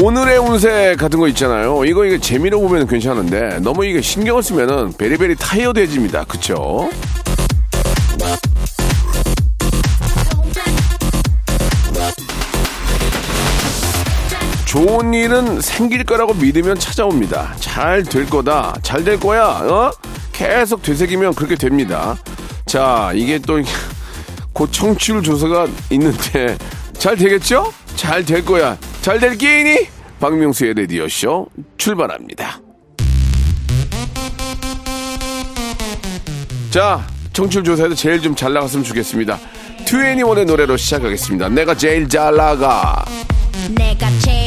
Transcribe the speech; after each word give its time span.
오늘의 0.00 0.38
운세 0.38 0.96
같은 0.98 1.18
거 1.18 1.28
있잖아요. 1.28 1.84
이거 1.84 2.04
이게 2.06 2.18
재미로 2.18 2.60
보면 2.60 2.86
괜찮은데 2.86 3.58
너무 3.60 3.84
이게 3.84 4.00
신경을 4.00 4.42
쓰면은 4.42 4.92
베리베리 4.96 5.36
타이어돼집니다. 5.36 6.24
그쵸? 6.24 6.88
좋은 14.66 15.12
일은 15.14 15.60
생길 15.60 16.04
거라고 16.04 16.32
믿으면 16.34 16.78
찾아옵니다. 16.78 17.54
잘 17.58 18.04
될 18.04 18.26
거다. 18.28 18.76
잘 18.82 19.02
될 19.04 19.18
거야. 19.18 19.42
어? 19.44 19.90
계속 20.32 20.82
되새기면 20.82 21.34
그렇게 21.34 21.56
됩니다. 21.56 22.16
자, 22.66 23.10
이게 23.14 23.38
또 23.38 23.60
곧 24.52 24.70
청취율 24.72 25.22
조사가 25.22 25.68
있는데 25.90 26.56
잘 26.98 27.16
되겠죠? 27.16 27.72
잘 27.96 28.24
될 28.24 28.44
거야. 28.44 28.76
잘 29.02 29.18
될 29.18 29.36
게이니? 29.36 29.88
박명수의 30.20 30.74
레디오쇼 30.74 31.46
출발합니다. 31.78 32.60
자, 36.70 37.06
청취율 37.32 37.64
조사에서 37.64 37.94
제일 37.94 38.20
좀 38.20 38.34
잘 38.36 38.52
나갔으면 38.52 38.84
좋겠습니다. 38.84 39.38
2NE1의 39.86 40.44
노래로 40.44 40.76
시작하겠습니다. 40.76 41.48
내가 41.48 41.74
제일 41.74 42.08
잘 42.08 42.36
나가. 42.36 43.04
내가 43.76 44.08
제일 44.20 44.39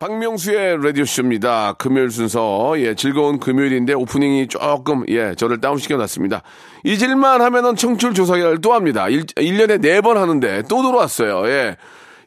박명수의 0.00 0.82
라디오쇼입니다. 0.82 1.74
금요일 1.74 2.10
순서, 2.10 2.72
예, 2.78 2.94
즐거운 2.94 3.38
금요일인데 3.38 3.92
오프닝이 3.92 4.48
조금, 4.48 5.04
예, 5.08 5.34
저를 5.34 5.60
다운시켜 5.60 5.98
놨습니다. 5.98 6.42
잊을만 6.84 7.42
하면은 7.42 7.76
청취율 7.76 8.14
조사기를 8.14 8.62
또 8.62 8.72
합니다. 8.72 9.10
일, 9.10 9.26
1년에 9.26 9.78
4번 9.82 10.14
하는데 10.14 10.62
또 10.70 10.82
들어왔어요. 10.82 11.46
예. 11.48 11.76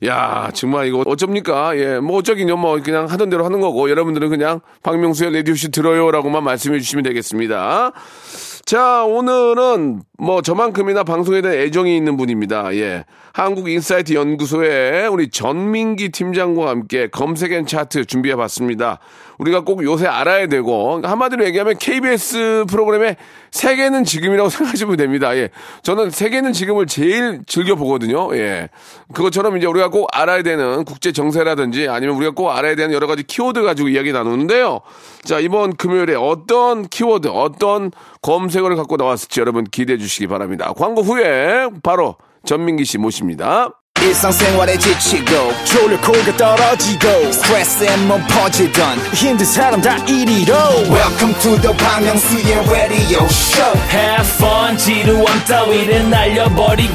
야, 0.05 0.51
정말 0.53 0.85
이거 0.85 1.01
어쩝니까? 1.03 1.75
예, 1.77 1.97
뭐 1.97 2.17
어쩌긴요. 2.17 2.57
뭐 2.57 2.79
그냥 2.79 3.07
하던 3.07 3.31
대로 3.31 3.43
하는 3.43 3.59
거고 3.59 3.89
여러분들은 3.89 4.29
그냥 4.29 4.59
박명수의 4.83 5.33
라디오쇼 5.33 5.71
들어요라고만 5.71 6.43
말씀해 6.43 6.77
주시면 6.77 7.03
되겠습니다. 7.05 7.91
자, 8.65 9.03
오늘은 9.03 10.03
뭐 10.17 10.41
저만큼이나 10.41 11.03
방송에 11.03 11.41
대한 11.41 11.57
애정이 11.57 11.97
있는 11.97 12.15
분입니다. 12.15 12.73
예. 12.75 13.03
한국 13.33 13.67
인사이트 13.67 14.13
연구소의 14.13 15.07
우리 15.07 15.29
전민기 15.29 16.09
팀장과 16.09 16.69
함께 16.69 17.07
검색 17.07 17.51
N 17.51 17.65
차트 17.65 18.05
준비해 18.05 18.35
봤습니다. 18.35 18.99
우리가 19.39 19.61
꼭 19.61 19.83
요새 19.83 20.05
알아야 20.05 20.47
되고 20.47 21.01
한마디로 21.03 21.43
얘기하면 21.45 21.77
KBS 21.77 22.65
프로그램의 22.69 23.17
세계는 23.51 24.05
지금이라고 24.05 24.47
생각하시면 24.49 24.95
됩니다. 24.95 25.35
예. 25.35 25.49
저는 25.81 26.11
세계는 26.11 26.53
지금을 26.53 26.85
제일 26.85 27.41
즐겨 27.47 27.75
보거든요. 27.75 28.33
예. 28.37 28.69
그것처럼 29.13 29.57
이제 29.57 29.65
우리가 29.65 29.89
꼭 29.89 30.07
알아야 30.13 30.43
되는 30.43 30.85
국제 30.85 31.11
정세라든지 31.11 31.89
아니면 31.89 32.15
우리가 32.15 32.31
꼭 32.31 32.51
알아야 32.51 32.75
되는 32.75 32.93
여러 32.93 33.07
가지 33.07 33.23
키워드 33.23 33.61
가지고 33.63 33.89
이야기 33.89 34.13
나누는데요. 34.13 34.81
자, 35.23 35.39
이번 35.39 35.75
금요일에 35.75 36.15
어떤 36.15 36.87
키워드, 36.87 37.27
어떤 37.29 37.91
검색 38.21 38.52
어를 38.59 38.75
갖고 38.75 38.97
나왔을지 38.97 39.39
여러분 39.39 39.63
기대해 39.63 39.97
주시기 39.97 40.27
바랍니다. 40.27 40.73
광고 40.77 41.01
후에 41.01 41.69
바로 41.83 42.17
전민기 42.45 42.85
씨 42.85 42.97
모십니다. 42.97 43.69
일상생활에 44.01 44.77
지치고, 44.77 45.53
졸려 45.63 46.01
코가 46.01 46.35
떨어지고, 46.35 47.31
스트레스에 47.31 47.95
몸 48.05 48.21
퍼지던, 48.27 48.97
힘든 49.13 49.45
사람 49.45 49.79
다 49.79 49.95
이리로. 50.05 50.53
welcome 50.91 51.33
to 51.39 51.55
the 51.61 51.71
Bang 51.77 52.03
Myung-soo's 52.03 52.69
radio 52.69 53.23
show 53.29 53.79
Have 53.93 54.27
fun 54.35 54.77
지루함 54.77 55.25
따위를 55.47 56.09
날려버리고 56.09 56.93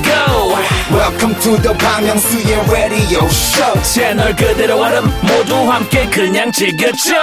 welcome 0.92 1.34
to 1.40 1.56
the 1.62 1.78
Bang 1.78 2.04
Myung-soo's 2.04 2.70
radio 2.70 3.24
show 3.24 3.82
채널 3.82 4.36
그대로 4.36 4.76
얼음 4.78 5.04
모두 5.22 5.54
함께 5.70 6.04
그냥 6.10 6.52
즐겨줘 6.52 7.14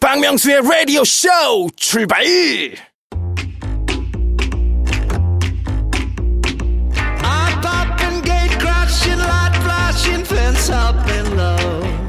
박명수의 0.00 0.56
radio 0.64 1.02
show 1.02 1.68
출발 1.76 2.24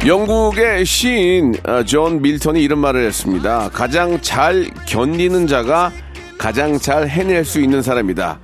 영국의 0.07 0.85
시인 0.85 1.53
어, 1.67 1.83
존 1.83 2.21
밀턴이 2.21 2.63
이런 2.63 2.79
말을 2.79 3.05
했습니다. 3.05 3.69
가장 3.73 4.21
잘 4.21 4.69
견디는 4.87 5.47
자가 5.47 5.91
가장 6.37 6.79
잘 6.79 7.09
해낼 7.09 7.43
수 7.43 7.59
있는 7.59 7.81
사람이다. 7.81 8.39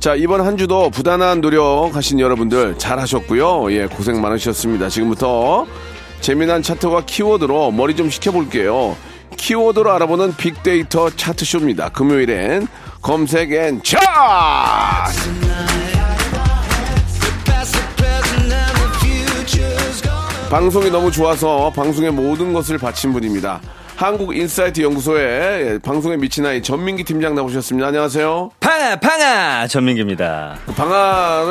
자, 0.00 0.16
이번 0.16 0.40
한 0.40 0.56
주도 0.56 0.90
부단한 0.90 1.40
노력하신 1.40 2.18
여러분들 2.18 2.78
잘 2.78 2.98
하셨고요. 2.98 3.72
예, 3.72 3.86
고생 3.86 4.20
많으셨습니다. 4.20 4.88
지금부터 4.88 5.66
재미난 6.20 6.62
차트와 6.62 7.04
키워드로 7.06 7.70
머리 7.70 7.94
좀 7.94 8.10
식혀볼게요. 8.10 8.96
키워드로 9.36 9.92
알아보는 9.92 10.34
빅데이터 10.36 11.10
차트쇼입니다. 11.10 11.90
금요일엔 11.90 12.66
검색 13.00 13.52
N 13.52 13.80
차트! 13.84 14.02
방송이 20.54 20.88
너무 20.88 21.10
좋아서 21.10 21.72
방송의 21.74 22.12
모든 22.12 22.52
것을 22.52 22.78
바친 22.78 23.12
분입니다. 23.12 23.60
한국 23.96 24.36
인사이트 24.36 24.82
연구소에 24.82 25.80
방송에 25.82 26.16
미친 26.16 26.46
아이 26.46 26.62
전민기 26.62 27.02
팀장 27.02 27.34
나오셨습니다. 27.34 27.88
안녕하세요. 27.88 28.52
팡아 28.60 28.94
팡아 29.00 29.66
전민기입니다. 29.66 30.56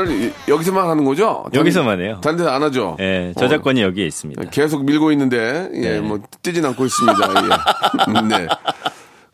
이- 0.10 0.32
여기서만 0.48 0.88
하는 0.90 1.04
거죠? 1.04 1.44
단- 1.52 1.60
여기서만 1.60 2.00
해요. 2.00 2.22
다른 2.24 2.38
데는 2.38 2.50
안 2.50 2.64
하죠? 2.64 2.96
예, 3.02 3.34
저작권이 3.38 3.82
여기에 3.82 4.06
있습니다. 4.06 4.42
어, 4.42 4.46
계속 4.50 4.86
밀고 4.86 5.12
있는데, 5.12 5.68
예, 5.74 5.80
네. 5.82 6.00
뭐, 6.00 6.20
뜨진 6.42 6.64
않고 6.64 6.86
있습니다. 6.86 7.30
예. 7.44 8.22
네. 8.38 8.48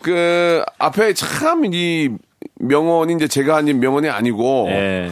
그, 0.02 0.64
앞에 0.80 1.14
참 1.14 1.64
이 1.72 2.10
명언이 2.56 3.14
이제 3.14 3.28
제가 3.28 3.58
아닌 3.58 3.80
명언이 3.80 4.10
아니고, 4.10 4.66
예. 4.72 5.12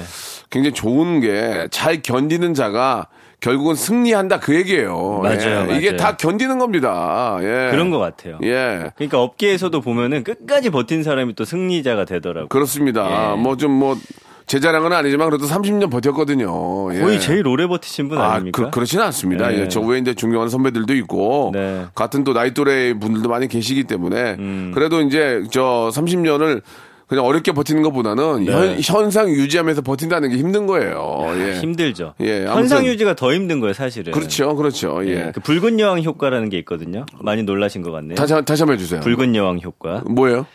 굉장히 0.49 0.73
좋은 0.73 1.19
게 1.19 1.67
잘 1.69 2.01
견디는 2.01 2.55
자가 2.55 3.05
결국은 3.39 3.75
승리한다 3.75 4.39
그 4.39 4.55
얘기예요. 4.55 5.19
맞아요, 5.21 5.67
예. 5.71 5.77
이게 5.77 5.91
맞아요. 5.91 5.97
다 5.97 6.17
견디는 6.17 6.57
겁니다. 6.57 7.37
예. 7.41 7.69
그런 7.71 7.91
것 7.91 7.99
같아요. 7.99 8.39
예. 8.43 8.91
그러니까 8.95 9.21
업계에서도 9.21 9.79
보면은 9.81 10.23
끝까지 10.23 10.71
버틴 10.71 11.03
사람이 11.03 11.35
또 11.35 11.45
승리자가 11.45 12.05
되더라고요. 12.05 12.47
그렇습니다. 12.47 13.33
예. 13.33 13.37
뭐좀뭐제 13.37 14.59
자랑은 14.59 14.91
아니지만 14.91 15.29
그래도 15.29 15.45
30년 15.45 15.91
버텼거든요. 15.91 16.95
예. 16.95 16.99
거의 16.99 17.19
제일 17.19 17.47
오래 17.47 17.67
버티신 17.67 18.09
분 18.09 18.17
아, 18.17 18.31
아닙니까? 18.31 18.63
그, 18.65 18.71
그렇지는 18.71 19.05
않습니다. 19.05 19.53
예. 19.53 19.61
예. 19.61 19.67
저 19.67 19.81
외에 19.81 19.99
이제 19.99 20.15
존경하는 20.15 20.49
선배들도 20.49 20.95
있고 20.95 21.51
네. 21.53 21.85
같은 21.93 22.23
또 22.23 22.33
나이 22.33 22.55
또래 22.55 22.95
분들도 22.95 23.29
많이 23.29 23.47
계시기 23.47 23.83
때문에 23.83 24.35
음. 24.39 24.71
그래도 24.73 24.99
이제 25.01 25.43
저 25.51 25.91
30년을 25.93 26.63
그냥 27.07 27.23
어렵게 27.25 27.53
버티는 27.53 27.83
것보다는 27.83 28.43
네. 28.45 28.51
현, 28.51 28.79
현상 28.81 29.29
유지하면서 29.29 29.81
버틴다는 29.81 30.29
게 30.29 30.35
힘든 30.37 30.67
거예요. 30.67 31.25
예. 31.37 31.53
힘들죠. 31.59 32.13
예, 32.19 32.45
현상 32.45 32.85
유지가 32.85 33.15
더 33.15 33.33
힘든 33.33 33.61
거예요, 33.61 33.73
사실은. 33.73 34.11
그렇죠, 34.11 34.55
그렇죠. 34.57 34.99
예. 35.05 35.09
예. 35.27 35.31
그 35.33 35.39
붉은 35.39 35.79
여왕 35.79 36.03
효과라는 36.03 36.49
게 36.49 36.57
있거든요. 36.59 37.05
많이 37.21 37.43
놀라신 37.43 37.81
것 37.81 37.91
같네요. 37.91 38.15
다시, 38.15 38.33
한- 38.33 38.43
다시 38.43 38.63
한번 38.63 38.75
해주세요. 38.77 38.99
붉은 39.01 39.35
여왕 39.35 39.61
효과. 39.63 40.03
뭐예요? 40.05 40.45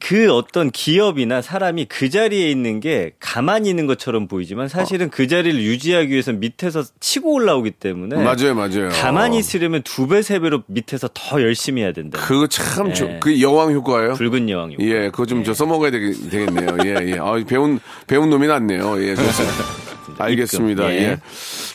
그 0.00 0.32
어떤 0.32 0.70
기업이나 0.70 1.42
사람이 1.42 1.86
그 1.86 2.08
자리에 2.08 2.50
있는 2.50 2.80
게 2.80 3.12
가만히 3.20 3.68
있는 3.70 3.86
것처럼 3.86 4.28
보이지만 4.28 4.68
사실은 4.68 5.10
그 5.10 5.26
자리를 5.26 5.60
유지하기 5.60 6.10
위해서 6.10 6.32
밑에서 6.32 6.84
치고 7.00 7.32
올라오기 7.34 7.72
때문에 7.72 8.16
맞아요, 8.16 8.54
맞아요. 8.54 8.88
가만히 8.90 9.38
있으려면 9.38 9.82
두 9.82 10.06
배, 10.06 10.22
세 10.22 10.38
배로 10.38 10.62
밑에서 10.66 11.08
더 11.12 11.42
열심히 11.42 11.82
해야 11.82 11.92
된다. 11.92 12.18
그거 12.20 12.46
참, 12.46 12.90
예. 12.90 12.94
저, 12.94 13.08
그 13.20 13.40
여왕 13.40 13.72
효과예요? 13.72 14.14
붉은 14.14 14.48
여왕 14.48 14.72
효과. 14.72 14.84
예, 14.84 15.10
그거 15.10 15.26
좀저 15.26 15.52
써먹어야 15.54 15.90
되겠, 15.90 16.16
네요 16.52 16.76
예, 16.84 17.12
예. 17.12 17.18
아, 17.18 17.34
배운, 17.46 17.80
배운 18.06 18.30
놈이 18.30 18.46
낫네요. 18.46 19.02
예, 19.02 19.14
좋습니다. 19.14 19.64
알겠습니다. 20.18 20.90
예. 20.92 20.96
예. 20.98 21.18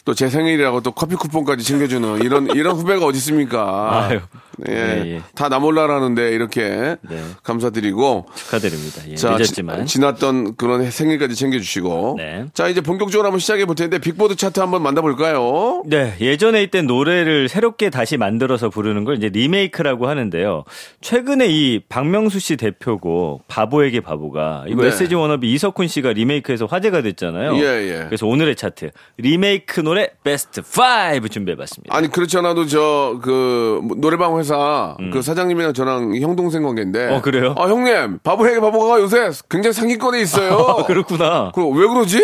또 0.06 0.14
제 0.14 0.28
생일이라고 0.30 0.82
또 0.82 0.92
커피 0.92 1.16
쿠폰까지 1.16 1.64
챙겨주는 1.64 2.22
이런, 2.24 2.48
이런 2.56 2.76
후배가 2.76 3.06
어디 3.06 3.18
있습니까? 3.18 4.08
아유. 4.10 4.20
예. 4.68 4.74
예, 4.74 5.16
예. 5.16 5.22
다 5.36 5.50
나몰라라는데 5.50 6.32
이렇게 6.32 6.98
네. 7.02 7.24
감사드리고. 7.44 8.26
축하드립니다. 8.36 9.02
예, 9.10 9.16
자, 9.16 9.32
늦었지만. 9.32 9.86
지, 9.86 10.00
났던 10.00 10.56
그런 10.56 10.90
생일까지 10.90 11.36
챙겨주시고. 11.36 12.16
네. 12.18 12.46
자, 12.54 12.68
이제 12.68 12.82
본격적으로 12.82 13.28
한번 13.28 13.40
시작해 13.40 13.66
볼 13.66 13.76
텐데, 13.76 14.00
빅보드 14.00 14.36
차트 14.36 14.60
한번 14.60 14.84
만나볼까요? 14.84 15.84
네, 15.86 16.16
예전에 16.22 16.64
있던 16.64 16.88
노래를 16.88 17.50
새롭게 17.50 17.90
다시 17.90 18.18
만들어서 18.18 18.70
부르는 18.70 19.04
걸 19.04 19.18
이제 19.18 19.30
리메이크라고 19.30 20.08
하는데요. 20.08 20.64
최근에 21.02 21.48
이 21.48 21.80
박명수 21.88 22.40
씨 22.40 22.58
대표곡 22.58 23.48
바보에게 23.48 24.02
바보가 24.02 24.66
이거 24.68 24.82
네. 24.84 24.88
SG 24.90 25.16
워너비 25.16 25.52
이석훈 25.54 25.88
씨가 25.88 26.14
리메이크해서 26.14 26.66
화제가 26.66 27.02
됐잖아요. 27.02 27.56
예, 27.58 27.62
예. 27.62 28.06
그래서 28.06 28.28
오늘의 28.28 28.56
차트 28.56 28.92
리메이크 29.18 29.82
노래 29.82 30.10
베스트 30.24 30.62
5 30.62 31.28
준비해봤습니다. 31.28 31.96
아니, 31.96 32.10
그렇지 32.10 32.38
않아도 32.38 32.66
저, 32.66 33.20
그, 33.22 33.80
뭐, 33.84 33.98
노래방 33.98 34.34
회사, 34.44 34.96
그 35.12 35.22
사장님이랑 35.22 35.74
저랑 35.74 36.16
형 36.18 36.36
동생 36.36 36.64
관계인데. 36.64 37.08
음. 37.08 37.14
어, 37.14 37.22
그래요? 37.22 37.56
아, 37.58 37.68
형님, 37.68 38.20
바보에게 38.24 38.60
바보가 38.60 39.00
요새 39.00 39.32
굉장히 39.50 39.74
상위권에 39.74 40.22
있어요. 40.22 40.58
아, 40.80 40.86
그렇구나. 40.86 41.52
그, 41.56 41.66
왜 41.70 41.88
그러지? 41.88 42.22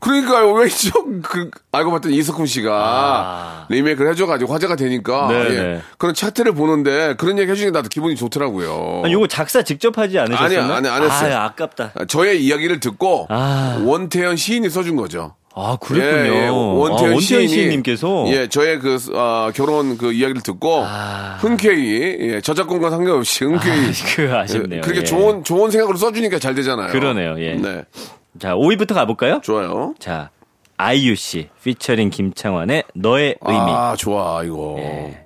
그러니까요, 0.00 0.52
왜, 0.52 0.68
저, 0.68 0.92
그, 1.24 1.50
알고 1.72 1.90
봤더니 1.90 2.16
이석훈 2.16 2.46
씨가 2.46 2.72
아. 2.72 3.66
리메이크를 3.68 4.12
해줘가지고 4.12 4.52
화제가 4.54 4.76
되니까. 4.76 5.26
네, 5.28 5.34
예. 5.34 5.48
네. 5.48 5.82
그런 5.98 6.14
차트를 6.14 6.52
보는데 6.52 7.14
그런 7.18 7.36
얘기 7.36 7.50
해주니까 7.50 7.78
나도 7.78 7.88
기분이 7.88 8.14
좋더라고요. 8.14 9.02
아니, 9.04 9.12
이거 9.12 9.26
작사 9.26 9.62
직접 9.62 9.98
하지 9.98 10.20
않으셨나요? 10.20 10.60
아니요, 10.60 10.72
아니, 10.72 10.88
안 10.88 11.02
했어요. 11.02 11.36
아, 11.36 11.44
아깝다. 11.46 11.92
저의 12.06 12.44
이야기를 12.44 12.78
듣고 12.78 13.26
아. 13.28 13.82
원태현 13.84 14.36
시인이 14.36 14.70
써준 14.70 14.94
거죠. 14.94 15.34
아, 15.60 15.76
그렇군요. 15.76 16.34
예, 16.34 16.44
예. 16.44 16.48
원태현, 16.48 17.10
아, 17.10 17.14
원태현 17.14 17.48
시인님께서 17.48 18.24
예, 18.28 18.48
저의 18.48 18.78
그 18.78 18.98
아, 19.14 19.50
결혼 19.54 19.98
그 19.98 20.12
이야기를 20.12 20.42
듣고 20.42 20.84
아. 20.84 21.38
흔쾌히 21.40 22.16
예, 22.20 22.40
저작권과 22.40 22.90
상관없이 22.90 23.44
흔쾌히 23.44 23.92
그 24.16 24.34
아쉽네요. 24.34 24.78
예, 24.78 24.80
그렇게 24.80 25.00
예. 25.00 25.04
좋은 25.04 25.44
좋은 25.44 25.70
생각으로 25.70 25.96
써주니까 25.96 26.38
잘 26.38 26.54
되잖아요. 26.54 26.92
그러네요, 26.92 27.36
예. 27.40 27.54
네, 27.54 27.82
자, 28.38 28.54
5위부터 28.54 28.94
가볼까요? 28.94 29.40
좋아요. 29.42 29.94
자, 29.98 30.30
아이유 30.76 31.16
씨 31.16 31.48
피처링 31.64 32.10
김창완의 32.10 32.84
너의 32.94 33.36
의미. 33.40 33.58
아, 33.60 33.94
좋아 33.96 34.44
이거. 34.44 34.76
예. 34.78 35.24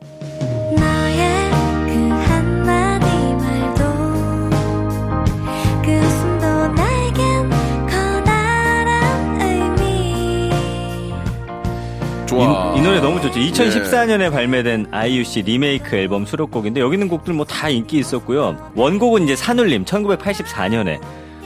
좋아. 12.32 12.74
이, 12.74 12.78
이 12.78 12.82
노래 12.82 13.00
너무 13.00 13.20
좋죠. 13.20 13.40
예. 13.40 13.50
2014년에 13.50 14.30
발매된 14.30 14.86
아이유 14.90 15.24
씨 15.24 15.42
리메이크 15.42 15.94
앨범 15.96 16.24
수록곡인데 16.26 16.80
여기 16.80 16.94
있는 16.96 17.08
곡들 17.08 17.34
뭐 17.34 17.44
다 17.46 17.68
인기 17.68 17.98
있었고요. 17.98 18.56
원곡은 18.74 19.24
이제 19.24 19.36
산울림 19.36 19.84
1984년에. 19.84 20.98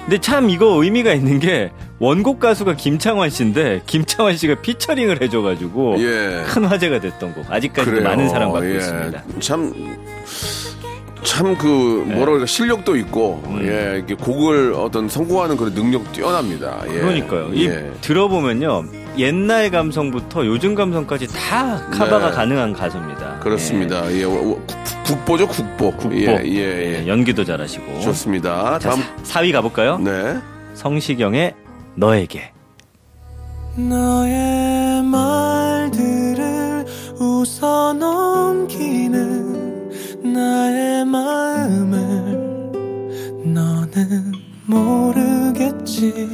근데 0.03 0.19
참 0.19 0.49
이거 0.51 0.67
의미가 0.83 1.13
있는 1.15 1.41
게 1.41 1.73
원곡 1.99 2.39
가수가 2.39 2.77
김창완 2.77 3.29
씨인데 3.31 3.83
김창완 3.87 4.37
씨가 4.37 4.57
피처링을 4.63 5.21
해줘가지고 5.21 5.97
예. 5.99 6.45
큰 6.47 6.65
화제가 6.65 7.01
됐던 7.01 7.35
곡. 7.35 7.45
아직까지도 7.51 7.91
그래요. 7.97 8.09
많은 8.09 8.29
사랑받고 8.29 8.71
예. 8.71 8.77
있습니다. 8.77 9.23
참. 9.41 9.73
참그 11.25 11.67
뭐라 12.07 12.27
그럴까 12.27 12.47
실력도 12.47 12.97
있고 12.99 13.43
예 13.63 13.95
이렇게 13.97 14.15
곡을 14.15 14.75
어떤 14.75 15.09
성공하는 15.09 15.57
그런 15.57 15.75
능력 15.75 16.13
뛰어납니다. 16.13 16.83
예. 16.89 17.01
그러니까요. 17.01 17.51
이 17.53 17.67
예. 17.67 17.91
들어보면요 18.01 18.85
옛날 19.19 19.71
감성부터 19.71 20.45
요즘 20.47 20.75
감성까지 20.75 21.29
다 21.29 21.81
카바가 21.91 22.31
네. 22.31 22.37
가능한 22.37 22.73
가수입니다. 22.75 23.39
그렇습니다. 23.41 24.13
예, 24.13 24.25
워- 24.25 24.49
워- 24.51 24.67
국보죠 25.07 25.47
국보. 25.49 25.93
국보. 25.97 26.15
예, 26.17 26.43
예, 26.45 27.03
예. 27.03 27.07
연기도 27.07 27.45
잘하시고. 27.45 28.01
좋습니다. 28.01 28.79
자, 28.79 28.91
다음 28.91 29.03
4위 29.23 29.53
가볼까요? 29.53 29.99
네. 29.99 30.39
성시경의 30.75 31.55
너에게. 31.95 32.53
너의 33.77 35.03
말들을 35.03 36.85
웃어 37.19 37.93
넘기는 37.95 39.91
나의 40.25 41.05
마음을 41.07 41.97
너는 43.45 44.33
모르겠지 44.67 46.29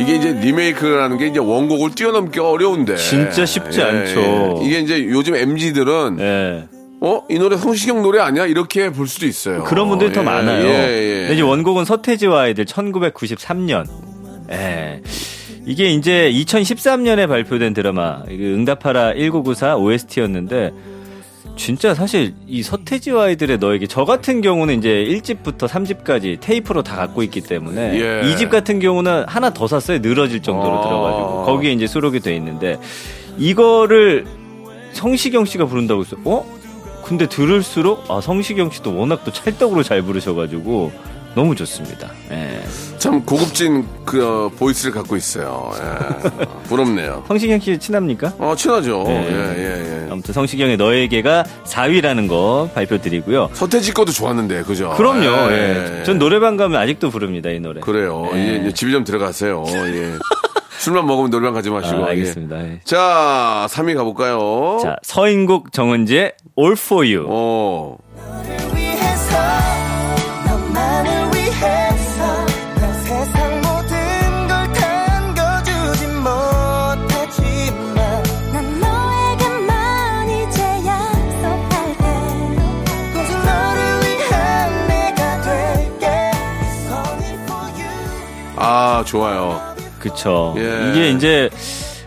이게 0.00 0.16
이제 0.16 0.32
리메이크라는 0.32 1.18
게 1.18 1.26
이제 1.26 1.38
원곡을 1.38 1.94
뛰어넘기 1.94 2.40
어려운데. 2.40 2.96
진짜 2.96 3.44
쉽지 3.44 3.82
않죠. 3.82 4.62
이게 4.64 4.80
이제 4.80 5.04
요즘 5.04 5.34
MZ들은 5.34 6.16
예. 6.20 6.68
어? 7.02 7.22
이 7.28 7.38
노래 7.38 7.56
성시경 7.56 8.02
노래 8.02 8.20
아니야? 8.20 8.46
이렇게 8.46 8.90
볼 8.90 9.06
수도 9.08 9.26
있어요. 9.26 9.64
그런 9.64 9.88
분들이 9.88 10.12
더 10.12 10.20
예, 10.20 10.24
많아요. 10.24 10.66
예, 10.66 10.72
예. 10.72 11.18
근데 11.20 11.34
이제 11.34 11.42
원곡은 11.42 11.84
서태지와 11.84 12.42
아이들 12.42 12.64
1993년. 12.64 13.86
예. 14.50 15.02
이게 15.66 15.90
이제 15.90 16.30
2013년에 16.32 17.28
발표된 17.28 17.74
드라마 17.74 18.22
그 18.24 18.32
응답하라 18.32 19.14
1994 19.14 19.76
OST였는데 19.76 20.72
진짜 21.60 21.92
사실 21.92 22.32
이 22.46 22.62
서태지와 22.62 23.24
아이들의 23.24 23.58
너에게 23.58 23.86
저 23.86 24.06
같은 24.06 24.40
경우는 24.40 24.78
이제 24.78 24.88
1집부터 24.88 25.68
3집까지 25.68 26.40
테이프로 26.40 26.82
다 26.82 26.96
갖고 26.96 27.22
있기 27.22 27.42
때문에 27.42 28.00
예. 28.00 28.26
이 28.26 28.34
2집 28.34 28.48
같은 28.48 28.80
경우는 28.80 29.24
하나 29.28 29.50
더 29.52 29.66
샀어요. 29.66 29.98
늘어질 29.98 30.40
정도로 30.40 30.78
아. 30.78 30.82
들어가지고 30.82 31.44
거기에 31.44 31.72
이제 31.72 31.86
수록이 31.86 32.20
돼 32.20 32.34
있는데 32.36 32.80
이거를 33.36 34.24
성시경 34.94 35.44
씨가 35.44 35.66
부른다고 35.66 36.00
했어요. 36.00 36.22
어? 36.24 36.46
근데 37.04 37.28
들을수록 37.28 38.10
아 38.10 38.22
성시경 38.22 38.70
씨도 38.70 38.96
워낙 38.96 39.20
또 39.26 39.30
찰떡으로 39.30 39.82
잘 39.82 40.00
부르셔가지고 40.00 40.92
너무 41.34 41.54
좋습니다. 41.54 42.10
예. 42.30 42.60
참 42.98 43.24
고급진 43.24 43.86
그 44.04 44.24
어, 44.26 44.48
보이스를 44.58 44.92
갖고 44.92 45.16
있어요. 45.16 45.72
예. 45.76 46.46
부럽네요. 46.68 47.24
성시경 47.28 47.60
씨 47.60 47.78
친합니까? 47.78 48.32
어, 48.38 48.54
친하죠. 48.56 49.04
네. 49.06 49.28
예, 49.30 49.58
예, 49.58 50.04
예. 50.06 50.08
아무튼 50.10 50.34
성시경의 50.34 50.76
너에게가 50.76 51.44
4위라는 51.64 52.28
거 52.28 52.68
발표드리고요. 52.74 53.50
서태지 53.52 53.94
것도 53.94 54.12
좋았는데, 54.12 54.62
그죠? 54.62 54.92
그럼요. 54.96 55.52
예. 55.52 55.98
예. 56.00 56.04
전 56.04 56.18
노래방 56.18 56.56
가면 56.56 56.80
아직도 56.80 57.10
부릅니다 57.10 57.50
이 57.50 57.60
노래. 57.60 57.80
그래요. 57.80 58.28
예. 58.34 58.70
집에 58.74 58.90
좀 58.90 59.04
들어가세요. 59.04 59.64
예. 59.68 60.12
술만 60.78 61.06
먹으면 61.06 61.30
노래방 61.30 61.52
가지 61.54 61.68
마시고. 61.70 62.04
아, 62.04 62.06
예. 62.06 62.10
알겠습니다. 62.12 62.58
예. 62.64 62.80
자, 62.84 63.66
3위 63.70 63.94
가볼까요? 63.96 64.78
자 64.82 64.96
서인국 65.02 65.72
정은지의 65.72 66.32
All 66.58 66.72
For 66.72 67.06
You. 67.06 67.26
어. 67.28 67.98
아, 89.00 89.04
좋아요. 89.04 89.60
그쵸. 89.98 90.54
예. 90.58 90.90
이게 90.90 91.10
이제 91.10 91.50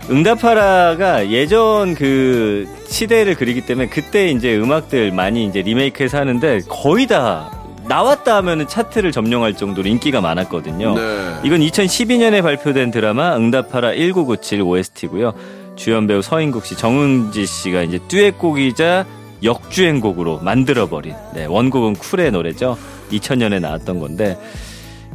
응답하라가 0.10 1.30
예전 1.30 1.96
그 1.96 2.68
시대를 2.88 3.36
그리기 3.36 3.62
때문에 3.62 3.88
그때 3.88 4.30
이제 4.30 4.56
음악들 4.56 5.12
많이 5.12 5.46
이제 5.46 5.62
리메이크해서 5.62 6.18
하는데 6.20 6.60
거의 6.70 7.08
다 7.08 7.52
나왔다 7.88 8.36
하면은 8.38 8.68
차트를 8.68 9.12
점령할 9.12 9.56
정도로 9.56 9.88
인기가 9.88 10.22
많았거든요. 10.22 10.96
네. 10.96 11.36
이건 11.44 11.62
2012년에 11.62 12.42
발표된 12.42 12.92
드라마 12.92 13.36
응답하라 13.36 13.94
1997 13.96 14.62
OST고요. 14.62 15.34
주연 15.76 16.06
배우 16.06 16.22
서인국 16.22 16.66
씨, 16.66 16.78
정은지 16.78 17.46
씨가 17.46 17.82
이제 17.82 18.00
듀엣곡이자 18.08 19.06
역주행곡으로 19.44 20.40
만들어버린 20.40 21.16
네, 21.34 21.46
원곡은 21.46 21.96
쿨의 21.96 22.32
노래죠. 22.32 22.78
2000년에 23.12 23.60
나왔던 23.60 24.00
건데 24.00 24.38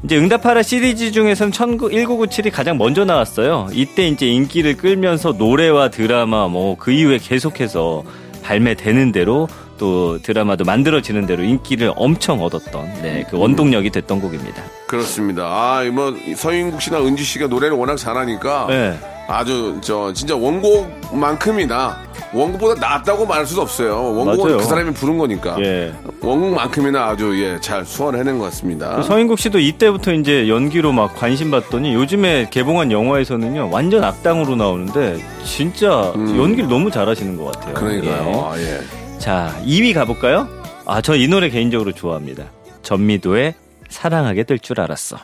이제 0.05 0.17
응답하라 0.17 0.62
시리즈 0.62 1.11
중에서는 1.12 1.52
1997이 1.52 2.52
가장 2.52 2.78
먼저 2.78 3.05
나왔어요. 3.05 3.69
이때 3.73 4.07
이제 4.09 4.26
인기를 4.26 4.76
끌면서 4.76 5.33
노래와 5.33 5.90
드라마 5.90 6.47
뭐 6.49 6.76
그 6.78 6.93
이후에 6.93 7.19
계속해서 7.19 8.05
발매되는 8.43 9.12
대로 9.12 9.49
또 9.76 10.19
드라마도 10.23 10.64
만들어지는 10.64 11.26
대로 11.26 11.43
인기를 11.43 11.93
엄청 11.97 12.43
얻었던 12.43 13.02
네, 13.02 13.25
그 13.28 13.38
원동력이 13.38 13.90
됐던 13.90 14.21
곡입니다. 14.21 14.62
그렇습니다. 14.87 15.45
아, 15.47 15.85
뭐, 15.93 16.14
서인국 16.37 16.81
씨나 16.81 17.00
은지 17.05 17.23
씨가 17.25 17.47
노래를 17.49 17.76
워낙 17.76 17.97
잘하니까. 17.97 18.67
네. 18.69 18.99
아주, 19.28 19.78
저, 19.83 20.12
진짜 20.14 20.35
원곡만큼이나, 20.35 22.02
원곡보다 22.32 22.80
낫다고 22.80 23.25
말할 23.26 23.47
수도 23.47 23.62
없어요. 23.62 23.94
원곡은 24.14 24.44
맞아요. 24.44 24.56
그 24.58 24.64
사람이 24.64 24.92
부른 24.94 25.16
거니까. 25.18 25.56
예. 25.61 25.92
원곡만큼이나 26.20 27.06
아주, 27.06 27.35
예, 27.42 27.58
잘 27.61 27.85
소화를 27.85 28.18
해낸 28.20 28.38
것 28.38 28.44
같습니다. 28.47 29.00
서인국 29.02 29.38
씨도 29.38 29.58
이때부터 29.58 30.12
이제 30.12 30.49
연기로 30.49 30.92
막 30.92 31.14
관심 31.16 31.50
받더니 31.50 31.94
요즘에 31.94 32.49
개봉한 32.50 32.92
영화에서는요 32.92 33.70
완전 33.73 34.04
악당으로 34.04 34.56
나오는데 34.56 35.18
진짜 35.44 36.12
연기를 36.16 36.68
너무 36.68 36.90
잘하시는 36.90 37.37
것 37.37 37.52
같아요. 37.52 37.70
음. 37.70 37.75
그러니까요. 37.75 38.28
예. 38.28 38.35
아, 38.35 38.54
예. 38.61 39.18
자 39.18 39.54
2위 39.64 39.94
가볼까요? 39.94 40.49
아, 40.87 41.00
저 41.00 41.14
이 41.16 41.28
노래 41.28 41.49
개인적으로 41.50 41.92
좋아합니다. 41.92 42.44
전미도의 42.82 43.54
사랑하게 43.88 44.44
될 44.44 44.58
줄 44.58 44.80
알았어. 44.80 45.16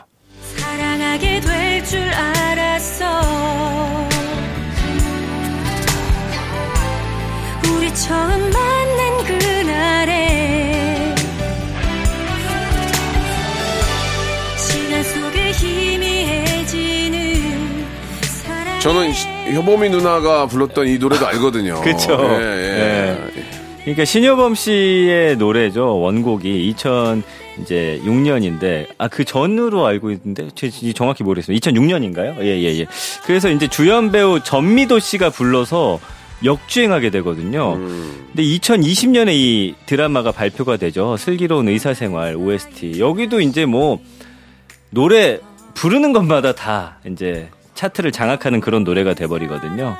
사랑하게 0.55 1.39
될 1.41 1.83
줄 1.85 1.99
알았어 2.01 2.34
처음 8.07 8.39
만난 8.51 9.23
그날에 9.25 11.15
시간 14.57 15.03
속에 15.03 15.51
희미해지는 15.51 17.15
사랑 18.43 18.79
저는 18.79 19.13
시- 19.13 19.27
효범이 19.55 19.89
누나가 19.89 20.45
불렀던 20.47 20.87
이 20.87 20.97
노래도 20.97 21.25
알거든요. 21.27 21.81
그쵸. 21.85 22.17
예, 22.39 22.43
예. 22.43 23.17
그러니까 23.81 24.05
신효범 24.05 24.55
씨의 24.55 25.37
노래죠. 25.37 25.99
원곡이 25.99 26.67
2000 26.69 27.23
이제 27.61 28.01
6년인데 28.03 28.87
아 28.97 29.07
그 29.07 29.23
전으로 29.23 29.85
알고 29.85 30.11
있는데 30.11 30.49
제 30.55 30.69
정확히 30.93 31.23
모르겠습니다. 31.23 31.71
2006년인가요? 31.71 32.35
예, 32.41 32.47
예, 32.61 32.79
예. 32.79 32.85
그래서 33.25 33.49
이제 33.49 33.67
주연 33.67 34.11
배우 34.11 34.39
전미도 34.43 34.99
씨가 34.99 35.29
불러서 35.29 35.99
역주행하게 36.43 37.09
되거든요. 37.11 37.75
근데 37.77 38.43
2020년에 38.43 39.33
이 39.33 39.75
드라마가 39.85 40.31
발표가 40.31 40.77
되죠. 40.77 41.17
슬기로운 41.17 41.67
의사생활 41.69 42.35
OST. 42.35 42.99
여기도 42.99 43.39
이제 43.41 43.65
뭐 43.65 43.99
노래 44.89 45.39
부르는 45.73 46.13
것마다 46.13 46.53
다 46.53 46.97
이제 47.09 47.49
차트를 47.73 48.11
장악하는 48.11 48.61
그런 48.61 48.83
노래가 48.83 49.13
돼버리거든요. 49.13 49.97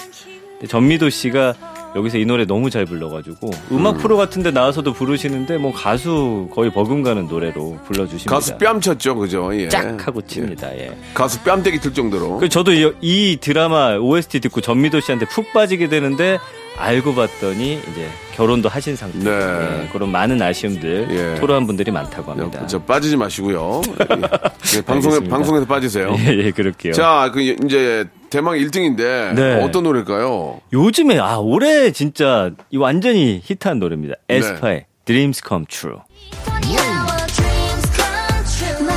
근데 0.53 0.67
전미도 0.67 1.09
씨가 1.09 1.53
여기서 1.95 2.17
이 2.17 2.25
노래 2.25 2.45
너무 2.45 2.69
잘 2.69 2.85
불러가지고 2.85 3.51
음악 3.71 3.97
프로 3.99 4.17
같은데 4.17 4.51
나와서도 4.51 4.93
부르시는데 4.93 5.57
뭐 5.57 5.71
가수 5.71 6.49
거의 6.53 6.69
버금가는 6.69 7.27
노래로 7.27 7.79
불러주십니다. 7.85 8.29
가수 8.35 8.57
뺨 8.57 8.81
쳤죠, 8.81 9.15
그죠? 9.15 9.49
예. 9.53 9.69
짝 9.69 10.05
하고 10.05 10.21
칩니다. 10.21 10.75
예. 10.77 10.95
가수 11.13 11.41
뺨때기 11.41 11.79
틀 11.79 11.93
정도로. 11.93 12.37
그 12.39 12.49
저도 12.49 12.73
이, 12.73 12.93
이 13.01 13.37
드라마 13.39 13.95
OST 13.95 14.41
듣고 14.41 14.59
전미도 14.59 14.99
씨한테 14.99 15.25
푹 15.27 15.53
빠지게 15.53 15.87
되는데 15.87 16.37
알고 16.77 17.15
봤더니 17.15 17.79
이제 17.89 18.09
결혼도 18.33 18.67
하신 18.67 18.97
상태. 18.97 19.17
네. 19.19 19.31
예, 19.31 19.87
그런 19.93 20.11
많은 20.11 20.41
아쉬움들 20.41 21.07
예. 21.09 21.39
토로한 21.39 21.65
분들이 21.65 21.91
많다고 21.91 22.33
합니다. 22.33 22.67
저 22.67 22.81
빠지지 22.81 23.15
마시고요. 23.15 23.81
예. 24.75 24.81
방송에 24.81 25.13
알겠습니다. 25.13 25.35
방송에서 25.35 25.65
빠지세요. 25.65 26.13
예, 26.19 26.45
예, 26.45 26.51
그럴게요. 26.51 26.91
자, 26.91 27.31
그 27.33 27.41
이제 27.41 28.05
대망 28.35 28.55
1등인데 28.55 29.33
네. 29.33 29.63
어떤 29.63 29.83
노래일까요? 29.83 30.59
요즘에 30.73 31.17
아 31.19 31.37
올해 31.37 31.91
진짜 31.91 32.51
이 32.69 32.75
완전히 32.75 33.39
히트한 33.41 33.79
노래입니다. 33.79 34.15
네. 34.27 34.35
에스파의 34.35 34.85
Dreams 35.05 35.41
Come 35.47 35.65
True. 35.67 35.99
Our 36.43 37.27
dreams 37.27 37.87
come 37.95 38.43
true. 38.43 38.95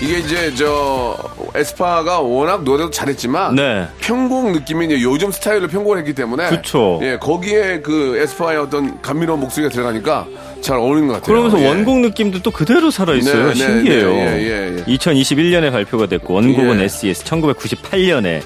이게 0.00 0.18
이제 0.18 0.54
저 0.54 1.33
에스파가 1.54 2.20
워낙 2.20 2.64
노래도 2.64 2.90
잘했지만 2.90 3.54
네. 3.54 3.86
편곡 4.00 4.52
느낌이 4.52 4.86
이제 4.86 5.00
요즘 5.02 5.30
스타일로 5.30 5.68
편곡을 5.68 5.98
했기 5.98 6.12
때문에 6.12 6.48
그쵸. 6.48 6.98
예, 7.02 7.16
거기에 7.18 7.80
그 7.80 8.18
에스파의 8.18 8.58
어떤 8.58 9.00
감미로운 9.00 9.40
목소리가 9.40 9.72
들어가니까 9.72 10.26
잘 10.60 10.78
어울리는 10.78 11.06
것 11.06 11.14
같아요. 11.14 11.26
그러면서 11.26 11.60
예. 11.60 11.68
원곡 11.68 12.00
느낌도 12.00 12.42
또 12.42 12.50
그대로 12.50 12.90
살아있어요. 12.90 13.48
네, 13.48 13.48
네, 13.50 13.54
신기해요. 13.54 14.08
네, 14.08 14.42
예, 14.42 14.42
예, 14.42 14.76
예. 14.78 14.84
2021년에 14.96 15.70
발표가 15.70 16.06
됐고 16.06 16.34
원곡은 16.34 16.80
예. 16.80 16.84
SES 16.84 17.24
1998년에 17.24 18.42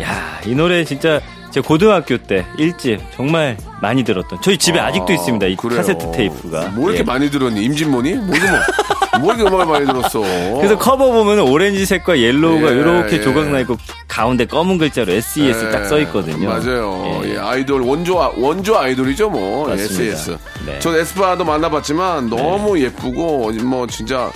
야, 0.00 0.40
이 0.44 0.54
노래 0.54 0.84
진짜 0.84 1.20
제 1.54 1.60
고등학교 1.60 2.18
때 2.18 2.44
1집 2.58 2.98
정말 3.14 3.56
많이 3.80 4.02
들었던 4.02 4.40
저희 4.42 4.58
집에 4.58 4.80
아, 4.80 4.90
직도 4.90 5.12
있습니다. 5.12 5.46
이 5.46 5.54
그래요. 5.54 5.76
카세트 5.76 6.10
테이프가. 6.10 6.70
뭐 6.74 6.86
이렇게 6.88 6.98
예. 6.98 7.02
많이 7.04 7.30
들었니? 7.30 7.62
임진모니? 7.62 8.14
뭐 8.14 8.34
이렇게 8.34 8.50
뭐, 8.50 9.20
뭐 9.20 9.34
이렇게 9.34 9.48
음악을 9.48 9.66
많이 9.72 9.86
들었어? 9.86 10.20
그래서 10.56 10.76
커버 10.76 11.12
보면 11.12 11.38
오렌지색과 11.38 12.18
옐로우가 12.18 12.72
예, 12.72 12.72
이렇게 12.72 13.16
예. 13.18 13.22
조각 13.22 13.52
나 13.52 13.60
있고 13.60 13.76
가운데 14.08 14.46
검은 14.46 14.78
글자로 14.78 15.12
SES 15.12 15.66
예, 15.66 15.70
딱써 15.70 16.00
있거든요. 16.00 16.48
맞아요. 16.48 17.20
예. 17.22 17.34
예, 17.34 17.38
아이돌 17.38 17.82
원조 17.82 18.20
아- 18.20 18.32
원조 18.36 18.76
아이돌이죠, 18.76 19.30
뭐. 19.30 19.68
맞습니다. 19.68 20.02
SS. 20.12 20.36
네. 20.66 20.80
전 20.80 20.96
에스파도 20.96 21.44
만나봤지만 21.44 22.30
너무 22.30 22.80
예쁘고 22.80 23.52
뭐 23.62 23.86
진짜 23.86 24.28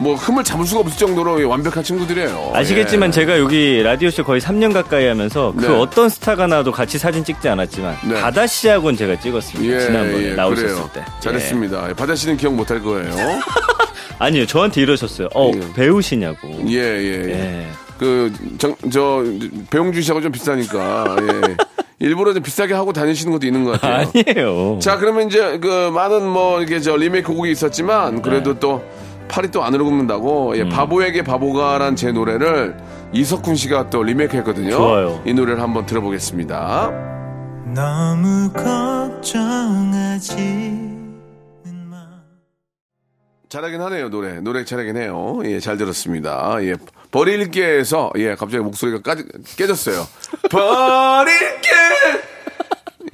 뭐 0.00 0.14
흠을 0.14 0.42
잡을 0.42 0.64
수가 0.66 0.80
없을 0.80 0.96
정도로 0.98 1.46
완벽한 1.48 1.84
친구들이에요. 1.84 2.52
아시겠지만 2.54 3.08
예. 3.08 3.12
제가 3.12 3.38
여기 3.38 3.82
라디오쇼 3.82 4.24
거의 4.24 4.40
3년 4.40 4.72
가까이 4.72 5.06
하면서 5.06 5.52
그 5.56 5.66
네. 5.66 5.68
어떤 5.78 6.08
스타가 6.08 6.46
나도 6.46 6.72
같이 6.72 6.98
사진 6.98 7.22
찍지 7.22 7.48
않았지만 7.48 7.96
네. 8.08 8.14
바다 8.20 8.46
씨하고는 8.46 8.96
제가 8.96 9.20
찍었습니다. 9.20 9.74
예, 9.74 9.80
지난번에 9.80 10.30
예, 10.30 10.34
나오셨을 10.34 10.68
그래요. 10.68 10.90
때. 10.94 11.04
잘했습니다. 11.20 11.94
바다 11.96 12.14
씨는 12.14 12.36
기억 12.38 12.54
못 12.54 12.70
할 12.70 12.80
거예요. 12.82 13.10
예. 13.14 13.40
아니요, 14.18 14.46
저한테 14.46 14.80
이러셨어요. 14.82 15.28
어, 15.34 15.50
예. 15.54 15.72
배우시냐고. 15.74 16.48
예, 16.68 16.74
예, 16.76 17.24
예. 17.26 17.30
예. 17.30 17.66
그, 17.98 18.32
정, 18.58 18.74
저, 18.90 19.22
배용준 19.70 20.02
씨하고 20.02 20.20
좀 20.22 20.32
비싸니까, 20.32 21.16
예. 21.20 21.56
일부러 22.06 22.32
좀 22.32 22.42
비싸게 22.42 22.72
하고 22.72 22.92
다니시는 22.94 23.32
것도 23.32 23.46
있는 23.46 23.64
것 23.64 23.72
같아요. 23.80 24.08
아니에요. 24.14 24.78
자, 24.80 24.96
그러면 24.96 25.26
이제 25.26 25.58
그 25.58 25.90
많은 25.90 26.22
뭐 26.26 26.62
이게 26.62 26.80
저 26.80 26.96
리메이크 26.96 27.32
곡이 27.34 27.50
있었지만 27.50 28.22
그래도 28.22 28.54
네. 28.54 28.60
또 28.60 28.82
팔이 29.30 29.50
또 29.50 29.62
안으로 29.64 29.84
굽는다고 29.84 30.50
음. 30.50 30.56
예, 30.56 30.68
바보에게 30.68 31.22
바보가란 31.22 31.96
제 31.96 32.12
노래를 32.12 32.76
이석훈 33.12 33.54
씨가 33.54 33.90
또 33.90 34.02
리메이크 34.02 34.36
했거든요. 34.38 34.70
좋아요. 34.70 35.22
이 35.24 35.32
노래를 35.32 35.62
한번 35.62 35.86
들어보겠습니다. 35.86 36.90
너무 37.74 38.52
걱정하지 38.52 40.20
잘하긴 43.48 43.80
하네요, 43.80 44.10
노래. 44.10 44.40
노래 44.40 44.64
잘하긴 44.64 44.96
해요. 44.96 45.40
예, 45.44 45.58
잘 45.58 45.76
들었습니다. 45.76 46.56
예. 46.62 46.76
버릴게에서, 47.10 48.12
예, 48.16 48.36
갑자기 48.36 48.62
목소리가 48.62 49.02
까지, 49.02 49.24
깨졌어요. 49.56 50.06
버릴게! 50.48 51.68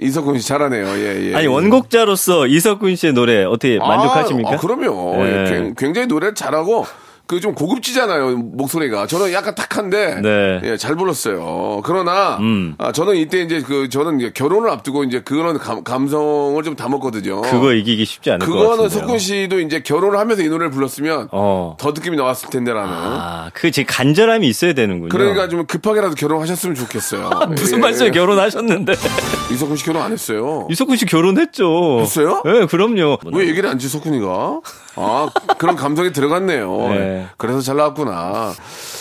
이석훈 0.01 0.39
씨 0.39 0.47
잘하네요. 0.49 0.87
예, 0.99 1.31
예. 1.31 1.35
아니, 1.35 1.47
원곡자로서 1.47 2.47
이석훈 2.47 2.97
씨의 2.97 3.13
노래 3.15 3.45
어떻게 3.45 3.79
만족하십니까? 3.79 4.51
아, 4.51 4.55
아, 4.55 4.57
그럼요. 4.59 5.17
네. 5.25 5.45
예, 5.47 5.51
굉- 5.51 5.75
굉장히 5.75 6.07
노래를 6.07 6.35
잘하고 6.35 6.85
그 7.27 7.41
좀 7.41 7.55
고급지잖아요 7.55 8.37
목소리가. 8.39 9.07
저는 9.07 9.33
약간 9.33 9.55
탁한데 9.55 10.21
네. 10.21 10.61
예, 10.65 10.77
잘 10.77 10.97
불렀어요. 10.97 11.81
그러나 11.85 12.39
음. 12.41 12.75
아, 12.79 12.91
저는 12.93 13.17
이때 13.17 13.41
이제 13.43 13.61
그 13.61 13.89
저는 13.89 14.19
이제 14.21 14.33
결혼을 14.35 14.71
앞두고 14.71 15.05
이제 15.05 15.21
그런 15.21 15.59
감, 15.59 15.85
감성을 15.85 16.61
좀 16.65 16.75
담았거든요. 16.75 17.43
그거 17.43 17.73
이기기 17.73 18.05
쉽지 18.05 18.31
않을 18.33 18.47
것 18.47 18.53
같아요. 18.53 18.69
그거는 18.71 18.89
석훈 18.89 19.19
씨도 19.19 19.61
이제 19.61 19.81
결혼을 19.81 20.19
하면서 20.19 20.43
이 20.43 20.49
노래를 20.49 20.71
불렀으면 20.71 21.29
어. 21.31 21.77
더 21.79 21.93
느낌이 21.93 22.17
나왔을 22.17 22.49
텐데라는. 22.51 22.89
아, 22.93 23.51
그, 23.53 23.71
제 23.71 23.85
간절함이 23.85 24.49
있어야 24.49 24.73
되는군요. 24.73 25.09
그러니까 25.09 25.49
좀 25.49 25.67
급하게라도 25.67 26.15
결혼하셨으면 26.15 26.75
좋겠어요. 26.75 27.31
무슨 27.55 27.79
예, 27.79 27.83
말씀에 27.83 28.09
예. 28.09 28.11
결혼하셨는데. 28.13 28.95
이석훈 29.53 29.77
씨 29.77 29.85
결혼 29.85 30.03
안 30.03 30.13
했어요. 30.13 30.67
이석훈 30.71 30.97
씨 30.97 31.07
결혼했죠. 31.07 32.01
했어요? 32.01 32.43
네, 32.45 32.67
그럼요. 32.67 33.19
왜 33.33 33.47
얘기를 33.49 33.69
안 33.69 33.79
지, 33.79 33.89
석훈이가? 33.89 34.61
아, 34.97 35.29
그런 35.59 35.77
감성이 35.77 36.13
들어갔네요. 36.13 36.89
네. 36.89 37.16
그래서 37.37 37.61
잘 37.61 37.77
나왔구나. 37.77 38.55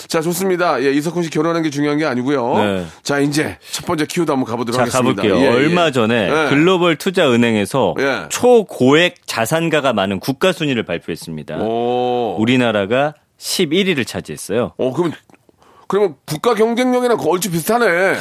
자, 0.08 0.22
좋습니다. 0.22 0.82
예, 0.84 0.92
이석훈 0.92 1.24
씨 1.24 1.30
결혼하는 1.30 1.64
게 1.64 1.70
중요한 1.70 1.98
게 1.98 2.06
아니고요. 2.06 2.58
네. 2.58 2.86
자, 3.04 3.20
이제 3.20 3.58
첫 3.72 3.86
번째 3.86 4.06
키워드 4.06 4.32
한번 4.32 4.46
가보도록 4.50 4.76
자, 4.76 4.82
하겠습니다. 4.84 5.22
가볼게요. 5.22 5.38
예, 5.38 5.46
예. 5.46 5.48
얼마 5.48 5.92
전에 5.92 6.30
예. 6.30 6.50
글로벌 6.50 6.96
투자 6.96 7.30
은행에서 7.32 7.96
예. 8.00 8.26
초고액 8.30 9.26
자산가가 9.26 9.94
많은 9.94 10.20
국가 10.20 10.52
순위를 10.52 10.84
발표했습니다. 10.84 11.58
오. 11.58 12.36
우리나라가 12.40 13.14
11위를 13.40 14.06
차지했어요. 14.08 14.74
어, 14.78 14.94
그러면, 14.94 15.14
그러면 15.88 16.16
국가 16.26 16.54
경쟁력이랑 16.56 17.18
얼추 17.20 17.52
비슷하네. 17.52 18.16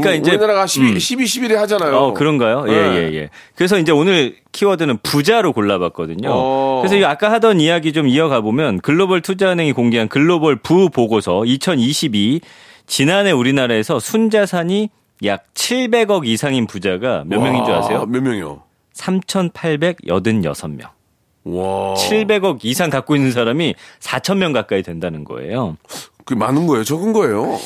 그러니까 0.00 0.10
우리, 0.10 0.18
이제- 0.18 0.30
우리나라가 0.32 0.66
12, 0.66 0.92
음. 0.92 0.98
12, 0.98 1.24
11위 1.24 1.54
하잖아요. 1.56 1.96
어, 1.96 2.14
그런가요? 2.14 2.64
예, 2.68 2.72
네. 2.72 2.96
예, 2.96 3.14
예. 3.14 3.28
그래서 3.54 3.78
이제 3.78 3.92
오늘 3.92 4.36
키워드는 4.52 4.98
부자로 5.02 5.52
골라봤거든요. 5.52 6.28
어. 6.30 6.80
그래서 6.82 6.96
이 6.96 7.04
아까 7.04 7.30
하던 7.32 7.60
이야기 7.60 7.92
좀 7.92 8.08
이어가 8.08 8.40
보면 8.40 8.80
글로벌 8.80 9.20
투자은행이 9.20 9.72
공개한 9.72 10.08
글로벌 10.08 10.56
부 10.56 10.88
보고서 10.90 11.44
2022 11.44 12.40
지난해 12.86 13.30
우리나라에서 13.30 14.00
순자산이 14.00 14.90
약 15.24 15.44
700억 15.54 16.26
이상인 16.26 16.66
부자가 16.66 17.22
몇 17.26 17.38
와, 17.38 17.44
명인 17.44 17.64
줄 17.64 17.74
아세요? 17.74 18.06
몇 18.06 18.20
명이요? 18.22 18.62
3,886명. 18.94 20.88
와. 21.44 21.94
700억 21.94 22.58
이상 22.64 22.90
갖고 22.90 23.16
있는 23.16 23.30
사람이 23.32 23.74
4,000명 24.00 24.52
가까이 24.52 24.82
된다는 24.82 25.24
거예요. 25.24 25.76
그 26.24 26.34
많은 26.34 26.66
거예요? 26.66 26.84
적은 26.84 27.12
거예요? 27.12 27.58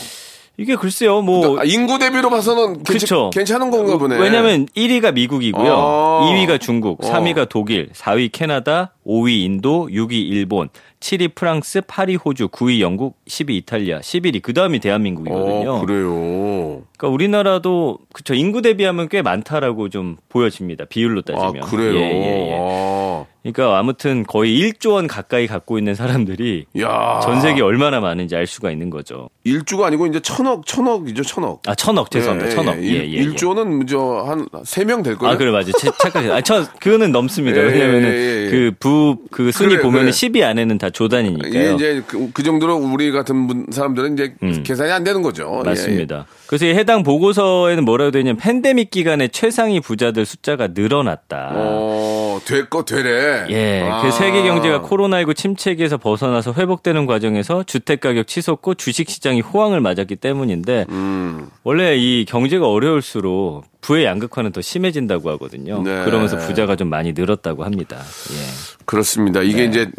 이게 0.58 0.75
글쎄요, 0.75 1.20
뭐 1.20 1.60
아, 1.60 1.64
인구 1.64 1.98
대비로 1.98 2.30
봐서는 2.30 2.82
괜찮, 2.82 2.94
그쵸. 2.98 3.30
괜찮은 3.32 3.70
건가 3.70 3.98
보네. 3.98 4.16
왜냐면 4.18 4.66
1위가 4.75 5.12
미국이고요. 5.12 5.72
아. 5.72 6.30
2위가 6.32 6.60
중국, 6.60 7.04
어. 7.04 7.10
3위가 7.12 7.48
독일, 7.48 7.90
4위 7.92 8.30
캐나다, 8.32 8.92
5위 9.06 9.44
인도, 9.44 9.88
6위 9.90 10.12
일본, 10.12 10.68
7위 11.00 11.34
프랑스, 11.34 11.80
8위 11.82 12.18
호주, 12.25 12.48
9위 12.48 12.80
영국, 12.80 13.16
10위 13.28 13.50
이탈리아, 13.50 14.00
11위 14.00 14.42
그 14.42 14.52
다음이 14.52 14.80
대한민국이거든요. 14.80 15.70
어, 15.75 15.80
그래요. 15.84 16.82
그러니까 16.98 17.08
우리나라도 17.14 17.98
그쵸 18.12 18.34
인구 18.34 18.62
대비하면 18.62 19.08
꽤 19.08 19.22
많다라고 19.22 19.88
좀 19.90 20.16
보여집니다. 20.28 20.86
비율로 20.86 21.22
아, 21.28 21.32
따지면. 21.32 21.68
그래요. 21.68 21.94
예, 21.94 22.00
예, 22.00 22.50
예. 22.50 22.56
아. 22.58 23.25
그러니까 23.42 23.78
아무튼 23.78 24.25
거의 24.25 24.58
1조 24.58 24.92
원 24.94 25.06
가까이 25.06 25.46
갖고 25.46 25.78
있는 25.78 25.94
사람들이 25.94 26.66
야. 26.80 27.20
전 27.22 27.40
세계 27.40 27.62
얼마나 27.62 28.00
많은지 28.00 28.34
알 28.34 28.44
수가 28.46 28.72
있는 28.72 28.90
거죠. 28.90 29.28
일주가 29.44 29.86
아니고 29.86 30.06
이제 30.08 30.18
천억, 30.18 30.66
천억이죠, 30.66 31.22
천억. 31.22 31.60
아 31.68 31.75
천억 31.76 32.10
죄송합니다. 32.10 32.50
천억. 32.50 32.82
예, 32.82 32.88
예, 32.88 32.94
예. 33.02 33.04
일, 33.04 33.36
조는 33.36 33.86
저한 33.86 34.48
세명될 34.64 35.16
거예요. 35.18 35.32
아, 35.32 35.36
그래, 35.36 35.52
맞아요. 35.52 35.70
제- 35.78 35.90
착각해요. 36.02 36.32
아, 36.34 36.40
저, 36.40 36.64
그거는 36.80 37.12
넘습니다. 37.12 37.58
예, 37.58 37.62
왜냐면은, 37.62 38.08
예, 38.10 38.16
예, 38.16 38.46
예. 38.46 38.50
그 38.96 39.16
부, 39.16 39.18
그 39.30 39.52
순위 39.52 39.74
그래, 39.74 39.82
보면은 39.82 40.10
그래. 40.10 40.12
10위 40.12 40.42
안에는 40.42 40.78
다 40.78 40.90
조단이니까요. 40.90 41.74
이제 41.74 42.02
그, 42.06 42.30
그 42.32 42.42
정도로 42.42 42.76
우리 42.76 43.10
같은 43.12 43.46
분, 43.46 43.66
사람들은 43.70 44.14
이제 44.14 44.34
계산이 44.62 44.90
안 44.90 45.04
되는 45.04 45.22
거죠. 45.22 45.52
예, 45.56 45.60
음. 45.60 45.64
맞습니다. 45.64 46.26
그래서 46.46 46.66
이 46.66 46.70
해당 46.70 47.02
보고서에는 47.02 47.84
뭐라고 47.84 48.10
되어 48.10 48.20
있냐면, 48.20 48.38
팬데믹 48.38 48.90
기간에 48.90 49.28
최상위 49.28 49.80
부자들 49.80 50.24
숫자가 50.24 50.68
늘어났다. 50.74 51.52
예. 51.54 51.58
어, 51.58 52.15
될거 52.44 52.84
되래. 52.84 53.46
예, 53.50 53.88
아. 53.88 54.02
그 54.02 54.10
세계 54.10 54.42
경제가 54.42 54.82
코로나19 54.82 55.36
침체기에서 55.36 55.96
벗어나서 55.98 56.52
회복되는 56.52 57.06
과정에서 57.06 57.62
주택 57.64 58.00
가격 58.00 58.26
치솟고 58.26 58.74
주식 58.74 59.10
시장이 59.10 59.40
호황을 59.40 59.80
맞았기 59.80 60.16
때문인데 60.16 60.86
음. 60.90 61.48
원래 61.64 61.96
이 61.96 62.24
경제가 62.24 62.68
어려울수록 62.68 63.64
부의 63.80 64.04
양극화는 64.04 64.52
더 64.52 64.60
심해진다고 64.60 65.30
하거든요. 65.30 65.82
네. 65.82 66.04
그러면서 66.04 66.36
부자가 66.38 66.76
좀 66.76 66.88
많이 66.88 67.12
늘었다고 67.12 67.64
합니다. 67.64 67.98
예. 67.98 68.84
그렇습니다. 68.84 69.42
이게 69.42 69.58
네. 69.58 69.64
이제 69.64 69.90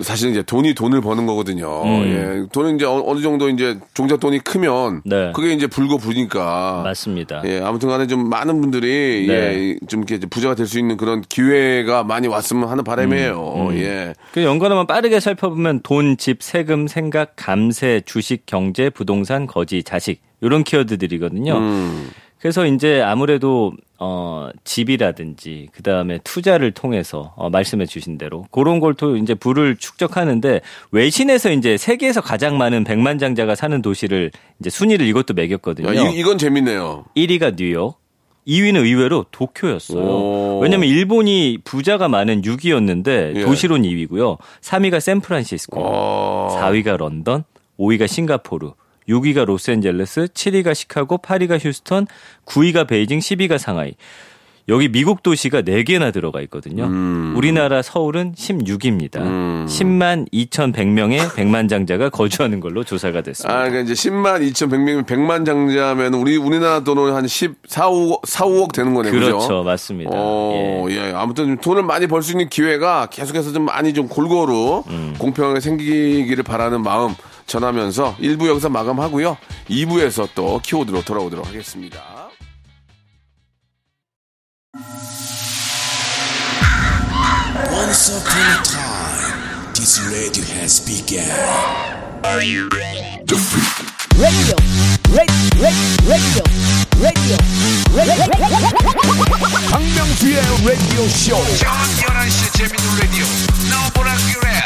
사실 0.00 0.30
이제 0.30 0.42
돈이 0.42 0.74
돈을 0.74 1.00
버는 1.00 1.26
거거든요. 1.26 1.82
음. 1.84 2.04
예. 2.44 2.46
돈은 2.52 2.76
이제 2.76 2.84
어- 2.84 3.02
어느 3.06 3.20
정도 3.20 3.48
이제 3.48 3.78
종잣 3.94 4.18
돈이 4.20 4.38
크면 4.40 5.02
네. 5.04 5.32
그게 5.34 5.52
이제 5.52 5.66
불고 5.66 5.98
부니까 5.98 6.82
맞습니다. 6.84 7.42
예, 7.44 7.60
아무튼 7.60 7.88
간에 7.88 8.06
좀 8.06 8.28
많은 8.28 8.60
분들이 8.60 9.26
네. 9.28 9.34
예, 9.34 9.76
좀 9.88 10.04
이렇게 10.06 10.24
부자가 10.26 10.54
될 10.54 10.66
수 10.66 10.78
있는 10.78 10.96
그런 10.96 11.20
기회가 11.28 12.02
많이 12.04 12.28
왔으면 12.28 12.68
하는 12.68 12.84
바람이에요. 12.84 13.68
음, 13.70 13.76
예. 13.76 14.14
그 14.32 14.42
연관어만 14.42 14.86
빠르게 14.86 15.20
살펴보면 15.20 15.80
돈, 15.82 16.16
집, 16.16 16.42
세금, 16.42 16.86
생각, 16.86 17.32
감세, 17.36 18.00
주식, 18.06 18.46
경제, 18.46 18.88
부동산, 18.90 19.46
거지, 19.46 19.82
자식 19.82 20.20
이런 20.40 20.64
키워드들이거든요. 20.64 21.54
음. 21.56 22.10
그래서 22.42 22.66
이제 22.66 23.00
아무래도 23.00 23.72
어 24.00 24.48
집이라든지 24.64 25.68
그 25.72 25.84
다음에 25.84 26.18
투자를 26.24 26.72
통해서 26.72 27.32
어, 27.36 27.48
말씀해 27.50 27.86
주신 27.86 28.18
대로 28.18 28.46
그런 28.50 28.80
걸 28.80 28.94
또 28.94 29.16
이제 29.16 29.34
부를 29.34 29.76
축적하는데 29.76 30.60
외신에서 30.90 31.52
이제 31.52 31.76
세계에서 31.76 32.20
가장 32.20 32.58
많은 32.58 32.82
백만장자가 32.82 33.54
사는 33.54 33.80
도시를 33.80 34.32
이제 34.58 34.70
순위를 34.70 35.06
이것도 35.06 35.34
매겼거든요. 35.34 35.94
야, 35.94 36.08
이, 36.10 36.18
이건 36.18 36.36
재밌네요. 36.36 37.04
1위가 37.16 37.54
뉴욕, 37.56 38.00
2위는 38.48 38.82
의외로 38.84 39.24
도쿄였어요. 39.30 40.02
오. 40.02 40.58
왜냐면 40.60 40.88
일본이 40.88 41.58
부자가 41.62 42.08
많은 42.08 42.42
6위였는데 42.42 43.36
예. 43.36 43.44
도시론 43.44 43.82
2위고요. 43.82 44.36
3위가 44.60 44.98
샌프란시스코, 44.98 45.80
어. 45.80 46.58
4위가 46.60 46.96
런던, 46.96 47.44
5위가 47.78 48.08
싱가포르, 48.08 48.72
6위가 49.08 49.44
로스앤젤레스, 49.44 50.28
7위가 50.28 50.74
시카고, 50.74 51.18
8위가 51.18 51.58
휴스턴, 51.64 52.06
9위가 52.46 52.86
베이징, 52.86 53.18
10위가 53.18 53.58
상하이. 53.58 53.94
여기 54.68 54.88
미국 54.88 55.24
도시가 55.24 55.62
4개나 55.62 56.12
들어가 56.12 56.40
있거든요. 56.42 56.84
음. 56.84 57.34
우리나라 57.36 57.82
서울은 57.82 58.34
16위입니다. 58.36 59.66
10만 59.66 60.30
2,100명의 60.32 61.34
백만장자가 61.34 62.10
거주하는 62.10 62.60
걸로 62.60 62.84
조사가 62.84 63.22
됐습니다. 63.22 63.52
아, 63.52 63.68
그러니까 63.68 63.80
이제 63.80 63.94
10만 63.94 64.40
2,100명, 64.52 65.04
100만 65.04 65.44
장자면 65.44 66.14
우리 66.14 66.36
우리나라 66.36 66.84
돈으로 66.84 67.12
한 67.12 67.26
10, 67.26 67.54
4, 67.66 67.88
5, 67.88 68.20
4, 68.24 68.44
5억 68.44 68.72
되는 68.72 68.94
거네요. 68.94 69.12
그렇죠. 69.12 69.38
그죠? 69.38 69.62
맞습니다. 69.64 70.10
어, 70.14 70.86
예. 70.90 71.12
아무튼 71.12 71.46
좀 71.46 71.56
돈을 71.58 71.82
많이 71.82 72.06
벌 72.06 72.22
수 72.22 72.30
있는 72.30 72.48
기회가 72.48 73.06
계속해서 73.06 73.52
좀 73.52 73.64
많이 73.64 73.92
좀 73.92 74.06
골고루 74.06 74.84
음. 74.86 75.14
공평하게 75.18 75.58
생기기를 75.58 76.44
바라는 76.44 76.82
마음 76.82 77.16
전하면서 77.46 78.16
1부 78.20 78.48
여기서 78.48 78.68
마감하고요. 78.68 79.36
2부에서 79.68 80.28
또 80.34 80.60
키워드로 80.62 81.02
돌아오도록 81.02 81.46
하겠습니다. 81.46 82.02
Radio 94.18 94.32
radio, 94.32 94.56
radio, 95.12 95.82
radio, 96.06 96.42
radio. 97.00 97.36
박명수의 99.70 100.36
라디오 100.64 101.08
쇼. 101.08 101.36
저녁 101.56 101.74
11시 101.96 102.52
재밌는 102.56 102.98
라디오 103.00 103.24
너보라 103.70 104.14
그래 104.32 104.62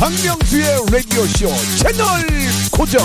박명수의 0.00 0.64
라디오 0.90 1.22
쇼 1.26 1.46
채널 1.76 2.06
고정. 2.72 3.02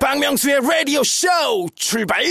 박명수의 0.00 0.56
radio 0.64 1.00
show 1.00 1.68
출발! 1.76 2.24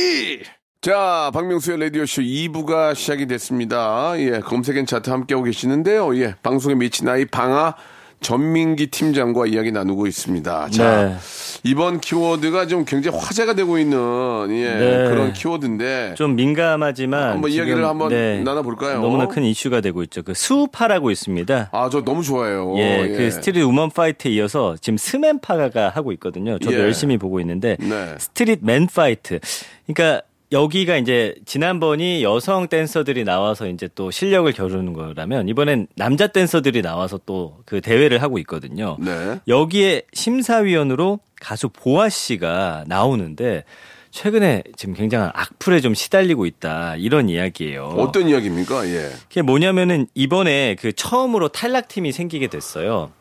자, 0.82 1.30
박명수의 1.32 1.80
라디오쇼 1.80 2.24
2부가 2.24 2.96
시작이 2.96 3.28
됐습니다. 3.28 4.14
예, 4.18 4.40
검색엔 4.40 4.88
차트 4.88 5.12
함께하고 5.12 5.44
계시는데요. 5.46 6.18
예, 6.18 6.34
방송에 6.42 6.74
미친 6.74 7.08
아이 7.08 7.26
방아 7.26 7.76
전민기 8.20 8.88
팀장과 8.88 9.46
이야기 9.46 9.72
나누고 9.72 10.08
있습니다. 10.08 10.70
자, 10.70 11.06
네. 11.06 11.16
이번 11.64 12.00
키워드가 12.00 12.68
좀 12.68 12.84
굉장히 12.86 13.18
화제가 13.18 13.54
되고 13.54 13.78
있는 13.78 14.48
예, 14.50 14.74
네. 14.74 15.10
그런 15.10 15.34
키워드인데 15.34 16.16
좀 16.16 16.36
민감하지만 16.36 17.32
한번 17.32 17.52
지금, 17.52 17.68
이야기를 17.68 17.88
한번 17.88 18.10
네, 18.10 18.42
나눠볼까요? 18.42 19.02
너무나 19.02 19.28
큰 19.28 19.44
이슈가 19.44 19.82
되고 19.82 20.04
있죠. 20.04 20.24
그 20.24 20.34
스우파라고 20.34 21.12
있습니다. 21.12 21.70
아, 21.72 21.90
저 21.92 22.04
너무 22.04 22.24
좋아해요. 22.24 22.74
예, 22.78 23.14
그 23.16 23.32
스트릿 23.32 23.64
우먼 23.64 23.92
파이트에 23.92 24.32
이어서 24.32 24.76
지금 24.82 24.98
스맨파가 24.98 25.90
하고 25.90 26.12
있거든요. 26.14 26.58
저도 26.60 26.76
예. 26.76 26.80
열심히 26.80 27.18
보고 27.18 27.40
있는데 27.40 27.78
네. 27.80 28.16
스트릿 28.18 28.60
맨 28.62 28.88
파이트. 28.88 29.40
그러니까 29.86 30.24
여기가 30.52 30.98
이제 30.98 31.36
지난번이 31.46 32.24
여성 32.24 32.68
댄서들이 32.70 33.26
나와서 33.26 33.68
이제 33.68 33.90
또 33.96 34.12
실력을 34.12 34.50
겨루는 34.52 34.94
거라면 34.94 35.50
이번엔 35.50 35.88
남자 35.96 36.28
댄서들이 36.28 36.82
나와서 36.82 37.20
또 37.26 37.58
그 37.66 37.82
대회를 37.82 38.22
하고 38.22 38.40
있거든요. 38.40 38.96
네. 39.00 39.40
여기에 39.48 40.04
심사위원으로 40.14 41.20
가수 41.42 41.68
보아 41.68 42.08
씨가 42.08 42.86
나오는데 42.88 43.66
최근에 44.12 44.64
지금 44.78 44.94
굉장한 44.96 45.32
악플에 45.34 45.82
좀 45.82 45.94
시달리고 45.94 46.46
있다 46.46 46.96
이런 46.96 47.28
이야기예요. 47.28 47.84
어떤 47.98 48.30
이야기입니까? 48.30 48.88
예. 48.88 49.10
그게 49.28 49.42
뭐냐면은 49.42 50.08
이번에 50.16 50.76
그 50.80 50.94
처음으로 50.94 51.50
탈락팀이 51.50 52.14
생기게 52.14 52.48
됐어요. 52.48 53.12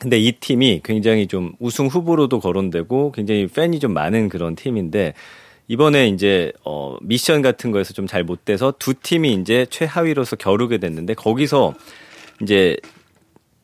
근데 0.00 0.18
이 0.18 0.32
팀이 0.32 0.80
굉장히 0.82 1.28
좀 1.28 1.52
우승 1.60 1.86
후보로도 1.86 2.40
거론되고 2.40 3.12
굉장히 3.12 3.46
팬이 3.46 3.78
좀 3.78 3.94
많은 3.94 4.28
그런 4.28 4.56
팀인데 4.56 5.14
이번에 5.72 6.06
이제 6.08 6.52
어 6.66 6.96
미션 7.00 7.40
같은 7.40 7.70
거에서 7.70 7.94
좀 7.94 8.06
잘 8.06 8.24
못 8.24 8.44
돼서 8.44 8.74
두 8.78 8.92
팀이 8.92 9.32
이제 9.32 9.64
최하위로서 9.70 10.36
겨루게 10.36 10.76
됐는데 10.76 11.14
거기서 11.14 11.72
이제 12.42 12.76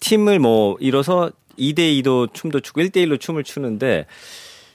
팀을 0.00 0.38
뭐 0.38 0.78
이뤄서 0.80 1.30
2대 1.58 1.78
2도 2.02 2.32
춤도 2.32 2.60
추고 2.60 2.80
1대 2.80 2.96
1로 3.06 3.20
춤을 3.20 3.44
추는데 3.44 4.06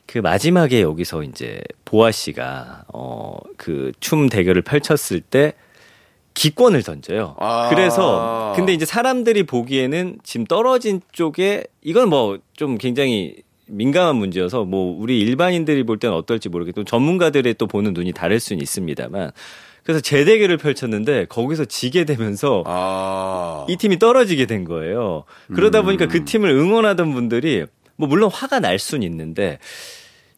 그 0.06 0.20
마지막에 0.20 0.82
여기서 0.82 1.24
이제 1.24 1.62
보아 1.86 2.12
씨가 2.12 2.84
어 2.94 3.38
그 3.58 3.92
춤 4.00 4.30
대결을 4.30 4.62
펼쳤을 4.62 5.22
때 5.22 5.54
기권을 6.36 6.84
던져요. 6.84 7.36
아. 7.40 7.70
그래서 7.70 8.54
근데 8.56 8.74
이제 8.74 8.86
사람들이 8.86 9.44
보기에는 9.44 10.20
지금 10.24 10.46
떨어진 10.46 11.02
쪽에 11.12 11.64
이건 11.82 12.10
뭐 12.10 12.38
좀 12.56 12.78
굉장히 12.78 13.38
민감한 13.68 14.16
문제여서 14.18 14.66
뭐 14.66 14.96
우리 15.00 15.20
일반인들이 15.20 15.84
볼 15.84 16.00
때는 16.00 16.16
어떨지 16.16 16.50
모르겠고 16.50 16.84
전문가들의 16.84 17.54
또 17.56 17.68
보는 17.68 17.94
눈이 17.94 18.12
다를 18.12 18.40
수는 18.40 18.62
있습니다만 18.62 19.32
그래서 19.84 20.00
재대결을 20.00 20.58
펼쳤는데 20.58 21.26
거기서 21.26 21.66
지게 21.66 22.06
되면서 22.06 22.64
아. 22.66 23.66
이 23.70 23.76
팀이 23.76 24.00
떨어지게 24.00 24.46
된 24.46 24.64
거예요. 24.64 25.26
그러다 25.54 25.82
보니까 25.82 26.08
그 26.08 26.24
팀을 26.24 26.50
응원하던 26.50 27.14
분들이 27.14 27.66
뭐 27.96 28.08
물론 28.08 28.30
화가 28.32 28.60
날 28.60 28.80
수는 28.80 29.04
있는데 29.04 29.60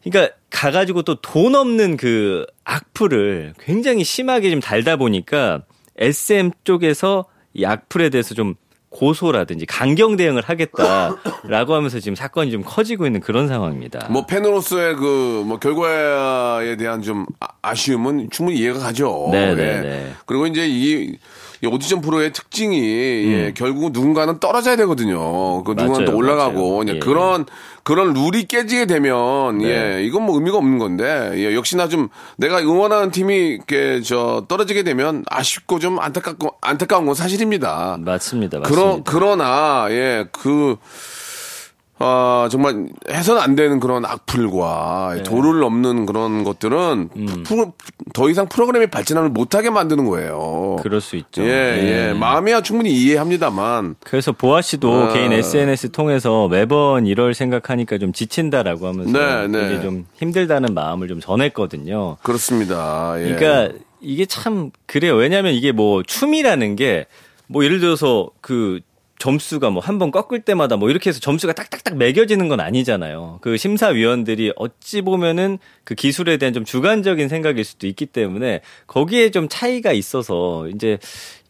그러니까 0.02 0.34
가가지고 0.50 1.02
또 1.02 1.16
돈 1.16 1.54
없는 1.54 1.96
그 1.96 2.46
악플을 2.64 3.54
굉장히 3.60 4.04
심하게 4.04 4.50
좀 4.50 4.60
달다 4.60 4.96
보니까 4.96 5.62
SM 5.98 6.50
쪽에서 6.64 7.24
이 7.54 7.64
악플에 7.64 8.10
대해서 8.10 8.34
좀 8.34 8.54
고소라든지 8.96 9.66
강경 9.66 10.16
대응을 10.16 10.42
하겠다라고 10.46 11.74
하면서 11.74 12.00
지금 12.00 12.14
사건이 12.14 12.50
좀 12.50 12.62
커지고 12.64 13.04
있는 13.06 13.20
그런 13.20 13.46
상황입니다. 13.48 14.06
뭐 14.10 14.24
팬으로서의 14.26 14.96
그 14.96 15.26
뭐 15.46 15.58
결과에 15.58 16.76
대한 16.76 17.02
좀 17.02 17.26
아- 17.40 17.48
아쉬움은 17.62 18.30
충분히 18.30 18.58
이해가 18.58 18.78
가죠. 18.78 19.28
네, 19.32 19.50
예. 19.50 19.54
네, 19.54 19.80
네. 19.82 20.12
그리고 20.24 20.46
이제 20.46 20.66
이, 20.66 20.92
이 21.12 21.18
오디션 21.64 22.00
프로의 22.00 22.32
특징이 22.32 22.78
예, 23.32 23.52
결국 23.54 23.92
누군가는 23.92 24.38
떨어져야 24.40 24.76
되거든요. 24.76 25.62
그 25.64 25.72
누군가는 25.72 26.04
또 26.04 26.12
음. 26.12 26.16
올라가고 26.16 26.84
맞아요. 26.84 26.96
예. 26.96 26.98
그런 26.98 27.46
그런 27.82 28.12
룰이 28.14 28.46
깨지게 28.46 28.86
되면 28.86 29.58
네. 29.58 29.68
예 29.98 30.02
이건 30.04 30.24
뭐 30.24 30.34
의미가 30.34 30.58
없는 30.58 30.78
건데 30.78 31.32
예, 31.36 31.54
역시나 31.54 31.88
좀 31.88 32.08
내가 32.36 32.58
응원하는 32.60 33.10
팀이 33.10 33.34
이렇게 33.36 34.00
저 34.02 34.44
떨어지게 34.48 34.82
되면 34.82 35.24
아쉽고 35.30 35.78
좀 35.78 35.98
안타깝고 36.00 36.56
안타까운 36.60 37.06
건 37.06 37.14
사실입니다. 37.14 37.96
맞습니다. 38.00 38.60
그러, 38.60 38.84
맞습니다. 38.86 39.10
그러나, 39.10 39.86
예, 39.90 40.26
그, 40.32 40.76
아, 41.98 42.48
정말 42.50 42.86
해서는 43.08 43.40
안 43.40 43.54
되는 43.54 43.80
그런 43.80 44.04
악플과 44.04 45.14
네. 45.16 45.22
도를 45.22 45.60
넘는 45.60 46.04
그런 46.04 46.44
것들은 46.44 47.08
음. 47.16 47.42
프로- 47.46 47.72
더 48.12 48.28
이상 48.28 48.48
프로그램이 48.48 48.88
발전을 48.88 49.30
못하게 49.30 49.70
만드는 49.70 50.04
거예요. 50.04 50.76
그럴 50.82 51.00
수 51.00 51.16
있죠. 51.16 51.42
예, 51.42 51.46
네. 51.46 52.08
예. 52.08 52.12
마음이야 52.12 52.60
충분히 52.60 52.90
이해합니다만. 52.92 53.96
그래서 54.04 54.32
보아 54.32 54.60
씨도 54.60 54.92
아. 54.92 55.12
개인 55.14 55.32
SNS 55.32 55.90
통해서 55.92 56.48
매번 56.48 57.06
이럴 57.06 57.32
생각하니까 57.32 57.96
좀 57.98 58.12
지친다라고 58.12 58.86
하면서 58.88 59.12
네, 59.18 59.48
네. 59.48 59.66
이게 59.72 59.80
좀 59.82 60.04
힘들다는 60.16 60.74
마음을 60.74 61.08
좀 61.08 61.20
전했거든요. 61.20 62.18
그렇습니다. 62.22 63.14
예. 63.18 63.34
그러니까 63.34 63.74
이게 64.02 64.26
참 64.26 64.70
그래요. 64.86 65.14
왜냐하면 65.14 65.54
이게 65.54 65.72
뭐 65.72 66.02
춤이라는 66.02 66.76
게 66.76 67.06
뭐 67.48 67.64
예를 67.64 67.78
들어서 67.78 68.28
그 68.40 68.80
점수가 69.18 69.70
뭐 69.70 69.80
한 69.82 69.98
번 69.98 70.10
꺾을 70.10 70.40
때마다 70.42 70.76
뭐 70.76 70.90
이렇게 70.90 71.10
해서 71.10 71.20
점수가 71.20 71.52
딱딱딱 71.54 71.96
매겨지는 71.96 72.48
건 72.48 72.60
아니잖아요. 72.60 73.38
그 73.40 73.56
심사위원들이 73.56 74.52
어찌 74.56 75.00
보면은 75.02 75.58
그 75.84 75.94
기술에 75.94 76.36
대한 76.36 76.52
좀 76.52 76.64
주관적인 76.64 77.28
생각일 77.28 77.64
수도 77.64 77.86
있기 77.86 78.06
때문에 78.06 78.60
거기에 78.86 79.30
좀 79.30 79.48
차이가 79.48 79.92
있어서 79.92 80.68
이제 80.68 80.98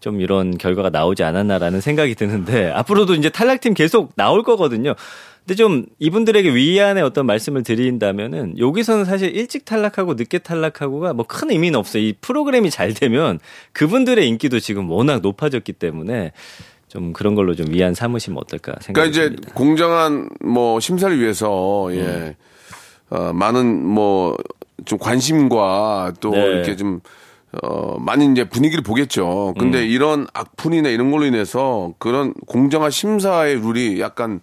좀 0.00 0.20
이런 0.20 0.57
결과가 0.59 0.90
나오지 0.90 1.24
않았나라는 1.24 1.81
생각이 1.81 2.14
드는데 2.14 2.70
앞으로도 2.74 3.14
이제 3.14 3.29
탈락팀 3.31 3.74
계속 3.74 4.14
나올 4.16 4.42
거거든요. 4.44 4.94
근데 5.40 5.55
좀 5.55 5.87
이분들에게 6.00 6.55
위안의 6.55 7.05
어떤 7.05 7.24
말씀을 7.26 7.62
드린다면은 7.62 8.59
여기서는 8.59 9.05
사실 9.05 9.35
일찍 9.37 9.64
탈락하고 9.64 10.14
늦게 10.14 10.38
탈락하고가 10.38 11.12
뭐 11.14 11.24
큰 11.26 11.50
의미는 11.52 11.79
없어요. 11.79 12.02
이 12.02 12.14
프로그램이 12.20 12.70
잘 12.70 12.92
되면 12.94 13.38
그분들의 13.72 14.26
인기도 14.29 14.59
지금 14.59 14.90
워낙 14.90 15.20
높아졌기 15.22 15.72
때문에 15.74 16.33
좀 16.96 17.12
그런 17.12 17.35
걸로 17.35 17.54
좀 17.54 17.66
위안 17.70 17.92
삼으시면 17.94 18.38
어떨까 18.38 18.72
그러니까 18.72 18.85
생각이 18.85 19.11
이제. 19.11 19.37
공정한 19.54 20.30
뭐 20.40 20.80
심사를 20.80 21.18
위해서 21.20 21.88
예. 21.92 22.00
음. 22.00 22.35
어, 23.11 23.32
많은 23.32 23.87
뭐 23.87 24.37
좀 24.85 24.98
관심과 24.98 26.14
또 26.20 26.30
네. 26.30 26.38
이렇게 26.46 26.76
좀 26.76 27.00
어, 27.62 27.98
많이 27.98 28.30
이제 28.30 28.48
분위기를 28.48 28.82
보겠죠. 28.82 29.54
근데 29.59 29.80
음. 29.80 29.87
이런 29.87 30.26
악플이나 30.35 30.88
이런 30.88 31.11
걸로 31.11 31.24
인해서 31.24 31.94
그런 31.98 32.35
공정한 32.46 32.90
심사의 32.90 33.61
룰이 33.61 34.00
약간 34.00 34.40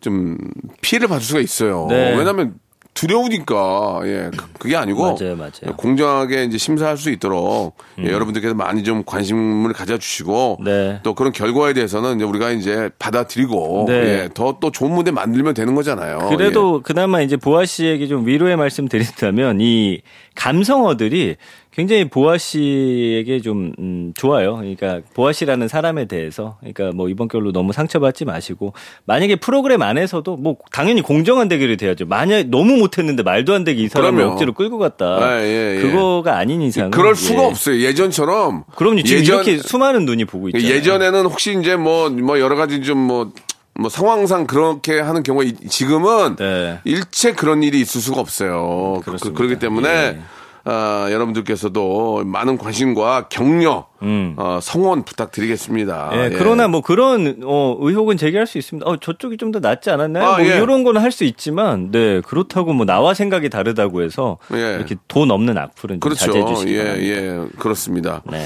좀 0.00 0.36
피해를 0.80 1.08
받을 1.08 1.22
수가 1.22 1.40
있어요. 1.40 1.86
네. 1.88 2.16
왜냐하면 2.16 2.54
두려우니까 3.00 4.00
예 4.04 4.30
그- 4.36 4.46
그게 4.58 4.76
아니고 4.76 5.02
맞아요, 5.02 5.34
맞아요. 5.36 5.74
공정하게 5.76 6.44
이제 6.44 6.58
심사할 6.58 6.98
수 6.98 7.10
있도록 7.10 7.74
예, 7.98 8.10
여러분들께서 8.10 8.54
많이 8.54 8.84
좀 8.84 9.04
관심을 9.06 9.72
가져주시고 9.72 10.58
음. 10.60 10.64
네. 10.64 11.00
또 11.02 11.14
그런 11.14 11.32
결과에 11.32 11.72
대해서는 11.72 12.16
이제 12.16 12.24
우리가 12.24 12.50
이제 12.50 12.90
받아들이고 12.98 13.84
네. 13.88 13.94
예, 13.94 14.28
더 14.34 14.50
또 14.60 14.70
좋은 14.70 14.90
무대 14.92 15.10
만들면 15.10 15.54
되는 15.54 15.74
거잖아요. 15.74 16.28
그래도 16.28 16.82
그나마 16.82 17.22
이제 17.22 17.36
보아 17.38 17.64
씨에게 17.64 18.06
좀 18.08 18.26
위로의 18.26 18.56
말씀 18.56 18.86
드린다면 18.88 19.60
이 19.62 20.02
감성어들이 20.34 21.36
굉장히 21.72 22.08
보아 22.08 22.36
씨에게 22.36 23.40
좀 23.40 23.72
음, 23.78 24.12
좋아요. 24.16 24.56
그러니까 24.56 25.00
보아 25.14 25.32
씨라는 25.32 25.68
사람에 25.68 26.06
대해서 26.06 26.56
그러니까 26.58 26.90
뭐 26.96 27.08
이번 27.08 27.28
결로 27.28 27.52
너무 27.52 27.72
상처받지 27.72 28.24
마시고 28.24 28.72
만약에 29.04 29.36
프로그램 29.36 29.82
안에서도 29.82 30.36
뭐 30.36 30.56
당연히 30.72 31.00
공정한 31.00 31.48
대결이 31.48 31.76
돼야죠. 31.76 32.06
만약 32.06 32.48
너무 32.48 32.76
못했는데 32.76 33.22
말도 33.22 33.54
안 33.54 33.62
되게 33.62 33.82
이 33.84 33.88
사람을 33.88 34.14
그럼요. 34.18 34.32
억지로 34.32 34.52
끌고 34.52 34.78
갔다. 34.78 35.40
예, 35.40 35.44
예, 35.46 35.76
예. 35.76 35.80
그거가 35.82 36.36
아닌 36.38 36.60
이상은 36.60 36.88
예. 36.88 36.96
그럴 36.96 37.14
수가 37.14 37.42
예. 37.42 37.46
없어요. 37.46 37.80
예전처럼 37.80 38.64
그럼요. 38.74 39.02
지금 39.04 39.20
예전- 39.20 39.36
이렇게 39.36 39.58
수많은 39.58 40.06
눈이 40.06 40.24
보고 40.24 40.48
있잖아요. 40.48 40.68
예전에는 40.68 41.24
혹시 41.26 41.56
이제 41.60 41.76
뭐, 41.76 42.10
뭐 42.10 42.40
여러 42.40 42.56
가지 42.56 42.82
좀 42.82 42.98
뭐, 42.98 43.30
뭐 43.78 43.88
상황상 43.88 44.48
그렇게 44.48 44.98
하는 44.98 45.22
경우가 45.22 45.44
이- 45.44 45.54
지금은 45.68 46.34
네. 46.34 46.80
일체 46.84 47.32
그런 47.32 47.62
일이 47.62 47.80
있을 47.80 48.00
수가 48.00 48.20
없어요. 48.20 48.96
그, 49.00 49.04
그렇습니다. 49.06 49.38
그렇기 49.38 49.60
때문에 49.60 49.88
예. 49.88 50.18
아, 50.64 51.08
여러분들께서도 51.10 52.22
많은 52.24 52.58
관심과 52.58 53.28
격려, 53.28 53.86
음. 54.02 54.34
어, 54.36 54.58
성원 54.62 55.04
부탁드리겠습니다. 55.04 56.10
예, 56.14 56.24
예. 56.26 56.30
그러나 56.30 56.68
뭐 56.68 56.80
그런 56.80 57.40
어, 57.44 57.76
의혹은 57.80 58.16
제기할 58.16 58.46
수 58.46 58.58
있습니다. 58.58 58.88
어, 58.88 58.96
저쪽이 58.96 59.36
좀 59.36 59.50
더 59.50 59.58
낫지 59.58 59.90
않았나요? 59.90 60.24
아, 60.24 60.38
뭐 60.38 60.46
예. 60.46 60.56
이런 60.58 60.84
거는 60.84 61.00
할 61.02 61.10
수 61.10 61.24
있지만, 61.24 61.90
네 61.90 62.20
그렇다고 62.20 62.72
뭐 62.72 62.86
나와 62.86 63.14
생각이 63.14 63.48
다르다고 63.50 64.02
해서 64.02 64.38
예. 64.54 64.76
이렇게 64.76 64.96
돈 65.08 65.30
없는 65.30 65.58
악플은 65.58 65.94
좀 65.96 66.00
그렇죠. 66.00 66.26
자제해 66.26 66.44
주시기 66.46 66.74
예, 66.76 66.82
바랍니다. 66.84 67.06
예, 67.06 67.46
그렇습니다. 67.58 68.22
네. 68.30 68.44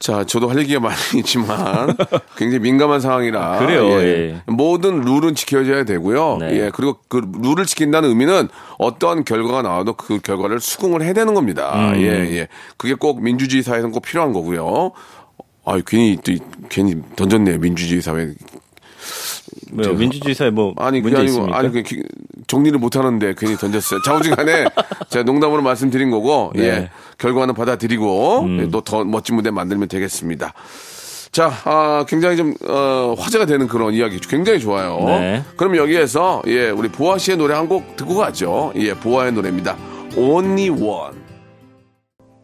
자, 0.00 0.24
저도 0.24 0.48
할 0.48 0.58
얘기가 0.60 0.80
많이 0.80 0.96
있지만 1.18 1.94
굉장히 2.34 2.60
민감한 2.60 3.00
상황이라 3.00 3.58
그래요, 3.58 4.00
예. 4.00 4.42
모든 4.46 5.02
룰은 5.02 5.34
지켜져야 5.34 5.84
되고요. 5.84 6.38
네. 6.40 6.56
예, 6.56 6.70
그리고 6.74 6.96
그 7.08 7.20
룰을 7.42 7.66
지킨다는 7.66 8.08
의미는 8.08 8.48
어떠한 8.78 9.24
결과가 9.24 9.60
나와도 9.60 9.92
그 9.92 10.18
결과를 10.18 10.58
수긍을 10.58 11.02
해야 11.02 11.12
되는 11.12 11.34
겁니다. 11.34 11.92
음. 11.92 12.00
예, 12.00 12.06
예. 12.06 12.48
그게 12.78 12.94
꼭 12.94 13.22
민주주의 13.22 13.62
사회에서는 13.62 13.92
꼭 13.92 14.00
필요한 14.00 14.32
거고요. 14.32 14.92
아, 15.66 15.78
괜히 15.86 16.16
또 16.24 16.32
괜히 16.70 16.96
던졌네요. 17.14 17.58
민주주의 17.58 18.00
사회. 18.00 18.32
뭐요, 19.72 19.94
민주주의 19.94 20.34
사회 20.34 20.50
뭐 20.50 20.74
아니 20.76 21.00
문제 21.00 21.16
아니고 21.18 21.30
있습니까? 21.30 21.58
아니 21.58 21.70
그 21.72 21.82
기- 21.82 22.02
정리를 22.46 22.78
못 22.78 22.96
하는데 22.96 23.34
괜히 23.38 23.56
던졌어요. 23.56 24.00
자우지간에 24.02 24.66
제가 25.10 25.22
농담으로 25.24 25.62
말씀드린 25.62 26.10
거고 26.10 26.52
예 26.56 26.60
네. 26.60 26.78
음. 26.78 26.88
결과는 27.18 27.54
받아들이고 27.54 28.46
또더 28.72 29.04
멋진 29.04 29.36
무대 29.36 29.50
만들면 29.50 29.88
되겠습니다. 29.88 30.52
자, 31.32 31.52
아, 31.64 32.04
굉장히 32.08 32.36
좀 32.36 32.54
어, 32.66 33.14
화제가 33.16 33.46
되는 33.46 33.68
그런 33.68 33.94
이야기 33.94 34.18
굉장히 34.18 34.58
좋아요. 34.58 34.98
네. 35.06 35.44
그럼 35.56 35.76
여기에서 35.76 36.42
예 36.48 36.70
우리 36.70 36.88
보아 36.88 37.18
씨의 37.18 37.36
노래 37.36 37.54
한 37.54 37.68
곡 37.68 37.94
듣고 37.96 38.16
가죠. 38.16 38.72
예 38.74 38.94
보아의 38.94 39.32
노래입니다. 39.32 39.76
Only 40.16 40.70
One. 40.70 41.16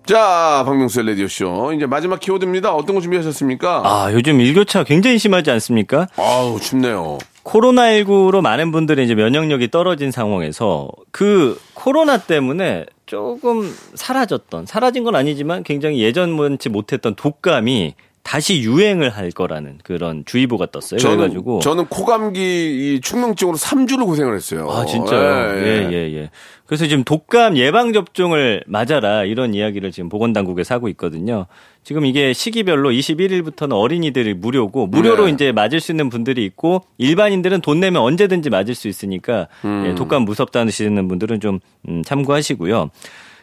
자, 0.06 0.62
박명수의 0.64 1.04
라디오 1.04 1.26
쇼 1.26 1.72
이제 1.72 1.84
마지막 1.84 2.20
키워드입니다. 2.20 2.72
어떤 2.72 2.94
거 2.94 3.02
준비하셨습니까? 3.02 3.82
아 3.84 4.12
요즘 4.12 4.40
일교차 4.40 4.84
굉장히 4.84 5.18
심하지 5.18 5.50
않습니까? 5.50 6.06
아우 6.16 6.60
춥네요. 6.60 7.18
코로나19로 7.42 8.40
많은 8.40 8.70
분들이 8.70 9.04
이제 9.04 9.16
면역력이 9.16 9.72
떨어진 9.72 10.12
상황에서 10.12 10.88
그 11.10 11.60
코로나 11.74 12.18
때문에 12.18 12.86
조금 13.06 13.72
사라졌던, 13.94 14.66
사라진 14.66 15.02
건 15.02 15.16
아니지만 15.16 15.64
굉장히 15.64 16.00
예전만치 16.00 16.68
못했던 16.68 17.16
독감이 17.16 17.94
다시 18.26 18.60
유행을 18.60 19.10
할 19.10 19.30
거라는 19.30 19.78
그런 19.84 20.24
주의보가 20.26 20.66
떴어요. 20.72 20.98
저는, 20.98 21.16
그래가지고. 21.16 21.60
저는 21.60 21.86
코감기 21.86 22.40
이 22.40 23.00
충농증으로 23.00 23.56
3주를 23.56 24.04
고생을 24.04 24.34
했어요. 24.34 24.68
아, 24.68 24.84
진짜요? 24.84 25.64
예, 25.64 25.88
예, 25.92 26.12
예. 26.12 26.30
그래서 26.66 26.88
지금 26.88 27.04
독감 27.04 27.56
예방 27.56 27.92
접종을 27.92 28.64
맞아라 28.66 29.22
이런 29.22 29.54
이야기를 29.54 29.92
지금 29.92 30.08
보건당국에서 30.08 30.74
하고 30.74 30.88
있거든요. 30.88 31.46
지금 31.84 32.04
이게 32.04 32.32
시기별로 32.32 32.90
21일부터는 32.90 33.74
어린이들이 33.74 34.34
무료고 34.34 34.88
무료로 34.88 35.26
네. 35.26 35.30
이제 35.30 35.52
맞을 35.52 35.78
수 35.78 35.92
있는 35.92 36.10
분들이 36.10 36.44
있고 36.44 36.82
일반인들은 36.98 37.60
돈 37.60 37.78
내면 37.78 38.02
언제든지 38.02 38.50
맞을 38.50 38.74
수 38.74 38.88
있으니까 38.88 39.46
음. 39.64 39.84
예, 39.86 39.94
독감 39.94 40.22
무섭다 40.22 40.66
하시는 40.66 41.06
분들은 41.06 41.38
좀 41.38 41.60
음, 41.88 42.02
참고하시고요. 42.02 42.90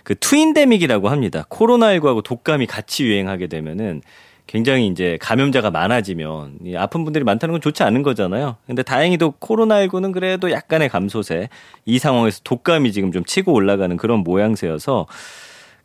그 0.03 0.15
트윈데믹이라고 0.15 1.07
합니다. 1.07 1.45
코로나19하고 1.49 2.21
독감이 2.21 2.65
같이 2.65 3.05
유행하게 3.05 3.47
되면은 3.47 4.01
굉장히 4.47 4.88
이제 4.88 5.17
감염자가 5.21 5.71
많아지면 5.71 6.60
이 6.65 6.75
아픈 6.75 7.03
분들이 7.03 7.23
많다는 7.23 7.53
건 7.53 7.62
좋지 7.62 7.84
않은 7.84 8.03
거잖아요. 8.03 8.58
근데 8.67 8.84
다행히도 8.84 9.36
코로나19는 9.39 10.12
그래도 10.12 10.51
약간의 10.51 10.89
감소세 10.89 11.49
이 11.86 11.99
상황에서 11.99 12.41
독감이 12.43 12.91
지금 12.91 13.12
좀 13.12 13.23
치고 13.23 13.53
올라가는 13.53 13.95
그런 13.97 14.19
모양새여서 14.19 15.08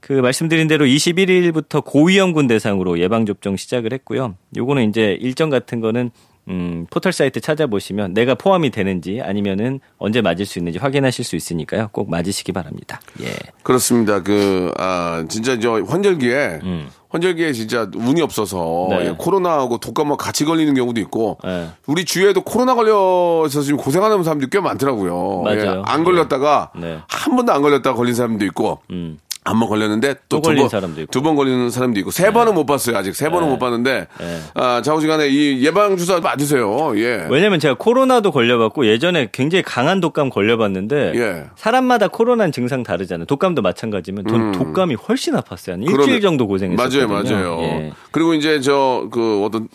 그 0.01 0.13
말씀드린 0.13 0.69
대로 0.69 0.87
21일부터 0.87 1.85
고위험군 1.85 2.47
대상으로 2.47 2.99
예방접종 2.99 3.57
시작을 3.57 3.93
했고요. 3.93 4.35
요거는 4.57 4.89
이제 4.89 5.17
일정 5.21 5.51
같은 5.51 5.81
거는 5.81 6.11
음, 6.49 6.87
포털 6.89 7.13
사이트 7.13 7.41
찾아보시면 7.41 8.15
내가 8.15 8.35
포함이 8.35 8.71
되는지 8.71 9.21
아니면은 9.21 9.81
언제 9.99 10.23
맞을 10.23 10.47
수 10.47 10.59
있는지 10.59 10.79
확인하실 10.79 11.25
수 11.25 11.37
있으니까요. 11.37 11.91
꼭 11.93 12.11
맞으시기 12.11 12.53
바랍니다. 12.53 13.01
예. 13.21 13.35
그렇습니다. 13.63 14.23
그, 14.23 14.73
아, 14.79 15.25
진짜 15.29 15.59
저 15.59 15.83
환절기에 15.83 16.61
음. 16.63 16.89
환절기에 17.11 17.53
진짜 17.53 17.89
운이 17.95 18.21
없어서 18.21 18.89
네. 18.91 19.07
예, 19.07 19.15
코로나하고 19.17 19.79
독감만 19.79 20.17
같이 20.19 20.45
걸리는 20.45 20.75
경우도 20.75 21.01
있고 21.01 21.39
네. 21.43 21.69
우리 21.87 22.05
주위에도 22.05 22.43
코로나 22.43 22.75
걸려서 22.75 23.63
지금 23.63 23.79
고생하는 23.79 24.23
사람들이 24.23 24.51
꽤 24.51 24.61
많더라고요. 24.61 25.43
맞아요. 25.43 25.59
예, 25.61 25.83
안 25.87 26.05
걸렸다가 26.05 26.71
네. 26.77 26.99
한 27.09 27.37
번도 27.37 27.53
안 27.53 27.63
걸렸다가 27.63 27.97
걸린 27.97 28.15
사람도 28.15 28.45
있고 28.47 28.81
음. 28.91 29.19
한 29.49 29.59
번 29.59 29.69
걸렸는데 29.69 30.15
또 30.29 30.41
두 30.41 30.55
번. 30.55 30.69
두 31.11 31.23
번 31.23 31.37
걸리는 31.37 31.71
사람도 31.71 31.99
있고 32.01 32.11
세 32.11 32.33
번은 32.33 32.55
못 32.55 32.67
봤어요 32.67 32.97
아직 32.97 33.15
세 33.15 33.29
번은 33.31 33.49
못 33.49 33.59
봤는데 33.59 34.07
네. 34.19 34.41
아, 34.55 34.83
좌우지간에 34.83 35.29
이 35.29 35.65
예방 35.65 35.97
주사 35.97 36.21
맞으세요. 36.21 36.93
예. 36.99 37.27
왜냐면 37.31 37.59
제가 37.61 37.75
코로나도 37.79 38.31
걸려봤고 38.33 38.87
예전에 38.87 39.29
굉장히 39.33 39.63
강한 39.63 40.01
독감 40.01 40.31
걸려봤는데 40.31 41.13
예. 41.17 41.45
사람마다 41.57 42.09
코로나 42.09 42.51
증상 42.51 42.83
다르잖아요. 42.83 43.27
독감도 43.27 43.63
마찬가지면 43.63 44.27
전 44.29 44.53
독감이 44.53 44.95
훨씬 44.97 45.35
아팠어요. 45.35 45.73
한 45.73 45.83
일주일 45.83 45.99
음. 46.01 46.05
그러네. 46.07 46.21
정도 46.21 46.47
고생했어요. 46.47 47.07
맞아요, 47.09 47.23
맞아요. 47.23 47.59
예. 47.63 47.93
그리고 48.11 48.35
이제 48.35 48.61
저 48.61 49.09
그 49.11 49.45
어떤 49.45 49.69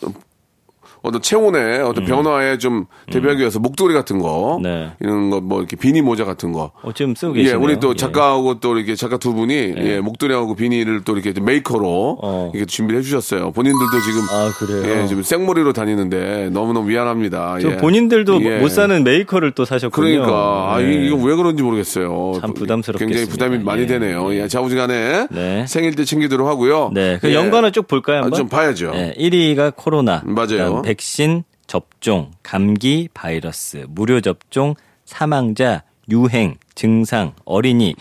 어떤 1.04 1.20
체온의 1.22 1.82
어떤 1.82 2.04
변화에 2.06 2.56
좀 2.58 2.86
대비하기 3.12 3.38
위해서 3.40 3.58
목도리 3.60 3.92
같은 3.94 4.18
거 4.18 4.56
음. 4.56 4.62
네. 4.62 4.90
이런 5.00 5.30
거 5.30 5.40
뭐 5.44 5.58
이렇게 5.58 5.76
비니 5.76 6.00
모자 6.00 6.24
같은 6.24 6.52
거 6.52 6.70
어, 6.82 6.92
지금 6.92 7.14
쓰고 7.14 7.34
예, 7.36 7.42
계시네요. 7.42 7.62
우리 7.62 7.78
또 7.78 7.90
예. 7.90 7.94
작가하고 7.94 8.60
또 8.60 8.76
이렇게 8.78 8.94
작가 8.94 9.18
두 9.18 9.34
분이 9.34 9.74
예, 9.76 10.00
목도리하고 10.00 10.54
비니를 10.56 11.02
또 11.04 11.16
이렇게 11.16 11.38
메이커로 11.38 12.18
어. 12.22 12.50
이렇게 12.54 12.64
준비를 12.66 13.00
해주셨어요. 13.00 13.52
본인들도 13.52 14.00
지금 14.00 14.20
아, 14.30 14.50
그래요? 14.58 15.02
예, 15.02 15.06
지금 15.06 15.22
생머리로 15.22 15.74
다니는데 15.74 16.48
너무 16.52 16.72
너무 16.72 16.88
미안합니다. 16.88 17.58
저 17.60 17.72
예. 17.72 17.76
본인들도 17.76 18.42
예. 18.42 18.58
못 18.58 18.68
사는 18.70 19.04
메이커를 19.04 19.50
또 19.52 19.64
사셨군요. 19.66 20.06
그러니까 20.22 20.74
아, 20.74 20.80
네. 20.80 20.94
이- 20.94 21.06
이거 21.08 21.16
왜 21.16 21.34
그런지 21.36 21.62
모르겠어요. 21.62 22.38
참 22.40 22.54
부담스럽겠습니다. 22.54 22.98
굉장히 23.18 23.28
부담이 23.28 23.58
많이 23.64 23.82
예. 23.82 23.86
되네요. 23.86 24.34
예, 24.34 24.48
좌우지간에 24.48 25.26
네. 25.30 25.66
생일 25.68 25.94
때 25.94 26.04
챙기도록 26.04 26.48
하고요. 26.48 26.90
네, 26.94 27.18
그 27.20 27.28
예. 27.28 27.34
연관을 27.34 27.72
쭉 27.72 27.86
볼까요? 27.86 28.20
아, 28.20 28.22
한번? 28.22 28.38
좀 28.38 28.48
봐야죠. 28.48 28.92
네, 28.92 29.14
1위가 29.18 29.74
코로나, 29.76 30.22
맞아요. 30.24 30.82
백신 30.94 31.42
접종, 31.66 32.30
감기, 32.44 33.08
바이러스, 33.12 33.86
무료 33.88 34.20
접종, 34.20 34.74
사망자, 35.04 35.82
유행, 36.08 36.56
증상, 36.76 37.34
어린이 37.44 37.96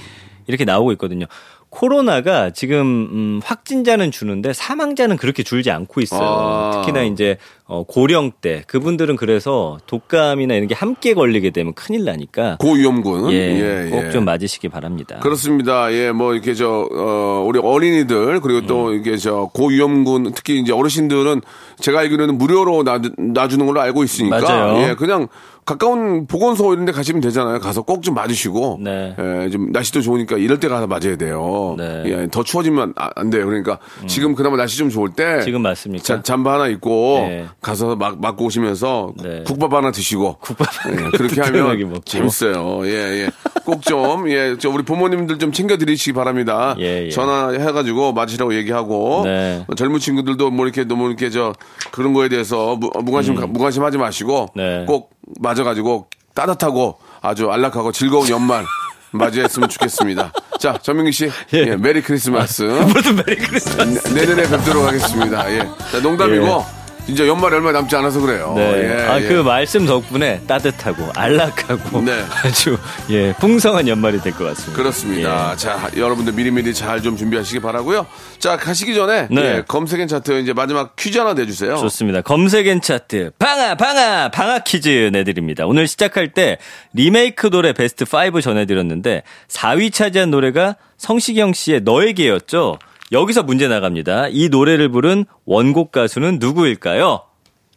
이렇게 0.45 0.63
나오고 0.63 0.91
있거든요. 0.93 1.25
코로나가 1.73 2.51
지금 2.51 3.09
음, 3.12 3.41
확진자는 3.43 4.12
주는데 4.12 4.53
사망자는 4.53 5.17
그렇게 5.17 5.41
줄지 5.41 5.71
않고 5.71 6.01
있어요. 6.01 6.21
아. 6.21 6.71
특히나 6.75 7.01
이제 7.01 7.38
어, 7.65 7.81
고령대 7.81 8.63
그분들은 8.67 9.15
그래서 9.15 9.79
독감이나 9.88 10.53
이런 10.53 10.67
게 10.67 10.75
함께 10.75 11.15
걸리게 11.15 11.49
되면 11.49 11.73
큰일 11.73 12.05
나니까 12.05 12.57
고위험군. 12.59 13.31
예, 13.31 13.38
예, 13.86 13.89
꼭 13.89 14.05
예. 14.05 14.12
좀 14.12 14.23
맞으시기 14.23 14.69
바랍니다. 14.69 15.17
그렇습니다. 15.21 15.91
예, 15.91 16.12
뭐 16.12 16.33
이렇게 16.33 16.53
저 16.53 16.88
어, 16.91 17.43
우리 17.47 17.59
어린이들 17.59 18.39
그리고 18.41 18.67
또 18.67 18.89
음. 18.89 18.93
이게 18.93 19.17
저 19.17 19.49
고위험군 19.51 20.33
특히 20.36 20.59
이제 20.59 20.71
어르신들은 20.71 21.41
제가 21.79 22.01
알기로는 22.01 22.38
무료로 22.38 22.83
놔, 22.83 23.01
놔주는 23.17 23.65
걸로 23.65 23.81
알고 23.81 24.03
있으니까 24.03 24.41
맞아요. 24.41 24.89
예, 24.89 24.93
그냥 24.93 25.27
가까운 25.65 26.28
보건소 26.28 26.73
이런 26.73 26.86
데 26.86 26.91
가시면 26.91 27.21
되잖아요. 27.21 27.60
가서 27.60 27.82
꼭 27.82 28.04
좀 28.04 28.15
맞으시고 28.15 28.80
네. 28.82 29.15
예, 29.17 29.49
좀 29.49 29.71
날씨도 29.71 30.02
좋으니까 30.02 30.36
이럴 30.38 30.60
때 30.60 30.67
가서 30.67 30.88
맞아야 30.88 31.15
돼요. 31.15 31.76
네. 31.78 31.84
음. 31.84 32.04
예, 32.06 32.28
더 32.30 32.43
추워지면 32.43 32.93
아- 32.97 33.12
안 33.15 33.30
돼요. 33.30 33.45
그러니까 33.45 33.78
지금 34.08 34.36
그나마 34.36 34.58
날씨 34.58 34.78
좀 34.78 34.89
좋을 34.89 35.12
때 35.12 35.41
지금 35.41 35.62
맞습니까? 35.62 36.04
자, 36.04 36.21
잠바 36.21 36.54
하나 36.56 36.67
입고 36.67 37.19
네. 37.21 37.45
가서 37.62 37.95
막 37.95 38.19
맞고 38.19 38.45
오시면서 38.45 39.13
네. 39.23 39.43
국밥 39.45 39.71
하나 39.73 39.91
드시고 39.91 40.38
국밥 40.41 40.67
예, 40.91 40.95
그렇게 41.17 41.39
하면 41.41 41.80
먹고. 41.89 42.02
재밌어요. 42.04 42.86
예, 42.86 43.23
예. 43.23 43.30
꼭 43.63 43.82
좀, 43.84 44.30
예, 44.30 44.58
저 44.60 44.69
우리 44.69 44.84
부모님들 44.84 45.39
좀 45.39 45.54
챙겨 45.54 45.78
드리시기 45.78 46.12
바랍니다. 46.12 46.76
예, 46.80 47.06
예. 47.06 47.10
전화해 47.10 47.71
가지고 47.71 48.12
맞으라고 48.12 48.54
얘기하고. 48.56 49.21
네. 49.23 49.65
젊은 49.78 49.99
친구들도 49.99 50.52
뭐 50.52 50.65
이렇게 50.65 50.84
너무 50.84 51.08
이렇게 51.08 51.30
저 51.30 51.54
그런 51.91 52.12
거에 52.12 52.28
대해서 52.28 52.76
무, 52.76 52.89
무관심, 53.02 53.36
무관심 53.36 53.82
하지 53.84 53.97
마시고. 53.97 54.47
음. 54.56 54.58
네. 54.58 54.84
꼭 54.86 55.12
맞아가지고 55.39 56.07
따뜻하고 56.33 56.99
아주 57.21 57.49
안락하고 57.51 57.91
즐거운 57.91 58.27
연말 58.29 58.65
맞이했으면 59.12 59.69
좋겠습니다. 59.69 60.31
자, 60.59 60.77
전민기 60.81 61.12
씨. 61.12 61.29
예, 61.53 61.75
Merry 61.76 62.02
Christmas. 62.02 62.63
무슨 62.93 63.15
Merry 63.17 63.36
Christmas. 63.38 64.13
내- 64.13 64.21
내년에 64.21 64.43
뵙도록 64.49 64.86
하겠습니다. 64.88 65.51
예. 65.51 65.59
자, 65.91 65.99
농담이고. 66.01 66.65
진짜 67.06 67.28
연말이 67.28 67.56
얼마 67.56 67.72
남지 67.74 67.94
않아서 67.98 68.22
그래요. 68.22 68.54
네. 68.56 68.63
예, 68.98 69.04
아, 69.06 69.20
예. 69.20 69.28
그 69.28 69.34
말씀 69.42 69.86
덕분에 69.86 70.39
따뜻하고 70.48 71.10
안락하고 71.16 72.02
네. 72.02 72.24
아주 72.46 72.78
예, 73.10 73.34
풍성한 73.39 73.88
연말이 73.89 74.22
될 74.22 74.32
것 74.34 74.46
같습니다. 74.46 74.74
그렇습니다. 74.78 75.52
예. 75.52 75.58
자, 75.58 75.89
여러분들 75.98 76.32
미리미리 76.34 76.74
잘 76.74 77.02
좀 77.04 77.18
준비하시기 77.18 77.60
바라고요. 77.60 78.06
자, 78.39 78.56
가시기 78.56 78.96
전에 78.96 79.28
네. 79.30 79.42
예, 79.58 79.63
검색 79.67 80.03
N 80.03 80.08
차트 80.08 80.39
이제 80.42 80.54
마지막 80.54 80.96
퀴즈 80.96 81.18
하나 81.18 81.34
내주세요. 81.34 81.76
좋습니다. 81.76 82.22
검색 82.21 82.73
N 82.73 82.80
차트 82.82 83.32
방아 83.38 83.76
방아 83.76 84.30
방아 84.30 84.60
퀴즈 84.60 85.10
내드립니다. 85.12 85.66
오늘 85.66 85.88
시작할 85.88 86.32
때 86.32 86.58
리메이크 86.94 87.50
노래 87.50 87.74
베스트 87.74 88.06
5 88.06 88.39
전해드렸는데 88.39 89.24
4위 89.50 89.92
차지한 89.92 90.32
노래가 90.32 90.78
성시경 90.98 91.52
씨의 91.52 91.82
너에게였죠. 91.82 92.78
여기서 93.13 93.43
문제 93.43 93.67
나갑니다. 93.67 94.28
이 94.30 94.49
노래를 94.49 94.89
부른 94.89 95.26
원곡 95.45 95.91
가수는 95.91 96.39
누구일까요? 96.39 97.21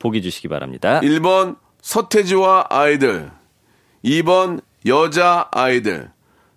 보기 0.00 0.22
주시기 0.22 0.48
바랍니다. 0.48 1.00
1번 1.00 1.56
서태지와 1.82 2.66
아이들, 2.70 3.30
2번 4.02 4.62
여자 4.86 5.48
아이들, 5.52 6.10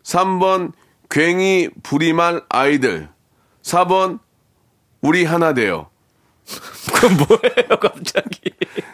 3번 0.03 0.71
괭이 1.09 1.69
부리말 1.83 2.41
아이들, 2.47 3.09
4번 3.63 4.19
우리 5.01 5.25
하나 5.25 5.53
돼요. 5.53 5.87
그건 6.93 7.17
뭐예요, 7.17 7.79
갑자기? 7.79 8.51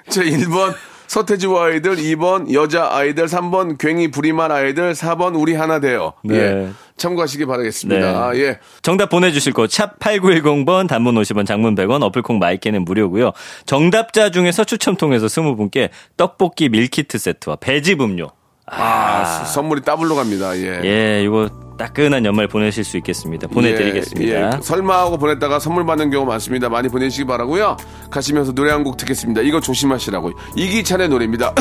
제 0.09 0.23
1번 0.23 0.73
서태지와 1.07 1.65
아이들, 1.65 1.95
2번 1.95 2.53
여자 2.53 2.89
아이들, 2.91 3.25
3번 3.25 3.77
괭이 3.77 4.11
부리말 4.11 4.51
아이들, 4.51 4.93
4번 4.93 5.39
우리 5.39 5.53
하나 5.53 5.79
돼요. 5.79 6.13
네. 6.23 6.35
예. 6.35 6.69
참고하시기 6.97 7.45
바라겠습니다. 7.45 8.31
네. 8.31 8.39
예. 8.39 8.59
정답 8.81 9.09
보내주실 9.09 9.53
곳, 9.53 9.69
샵 9.71 9.99
8910번, 9.99 10.87
단문 10.87 11.15
50원, 11.15 11.45
장문 11.45 11.75
100원, 11.75 12.03
어플 12.03 12.23
콩, 12.23 12.39
my 12.39 12.52
K는 12.52 12.85
무료고요 12.85 13.31
정답자 13.65 14.31
중에서 14.31 14.63
추첨 14.63 14.95
통해서 14.95 15.25
20분께 15.27 15.89
떡볶이 16.17 16.69
밀키트 16.69 17.17
세트와 17.17 17.57
배즙 17.57 18.01
음료. 18.01 18.31
아, 18.67 19.43
선물이 19.45 19.81
더블로 19.83 20.15
갑니다. 20.15 20.57
예. 20.57 20.81
예, 20.83 21.23
이거 21.23 21.49
따끈한 21.77 22.25
연말 22.25 22.47
보내실 22.47 22.83
수 22.83 22.97
있겠습니다. 22.97 23.47
보내드리겠습니다. 23.47 24.31
예, 24.33 24.45
예. 24.45 24.61
설마 24.61 24.97
하고 24.97 25.17
보냈다가 25.17 25.59
선물 25.59 25.85
받는 25.85 26.09
경우 26.09 26.25
많습니다. 26.25 26.69
많이 26.69 26.87
보내시기 26.89 27.25
바라고요. 27.25 27.75
가시면서 28.09 28.53
노래 28.53 28.71
한 28.71 28.85
곡 28.85 28.97
듣겠습니다. 28.97 29.41
이거 29.41 29.59
조심하시라고. 29.59 30.31
이기찬의 30.55 31.09
노래입니다. 31.09 31.53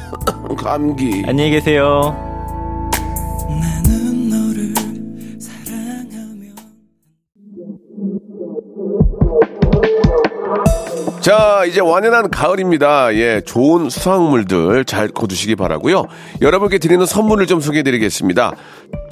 감기. 0.56 1.22
안녕히 1.26 1.50
계세요. 1.50 2.16
자, 11.20 11.64
이제 11.68 11.80
완연한 11.80 12.30
가을입니다. 12.30 13.14
예, 13.14 13.40
좋은 13.46 13.88
수확물들 13.90 14.84
잘 14.84 15.06
거두시기 15.06 15.54
바라고요. 15.54 16.06
여러분께 16.40 16.78
드리는 16.78 17.06
선물을 17.06 17.46
좀 17.46 17.60
소개해 17.60 17.84
드리겠습니다. 17.84 18.56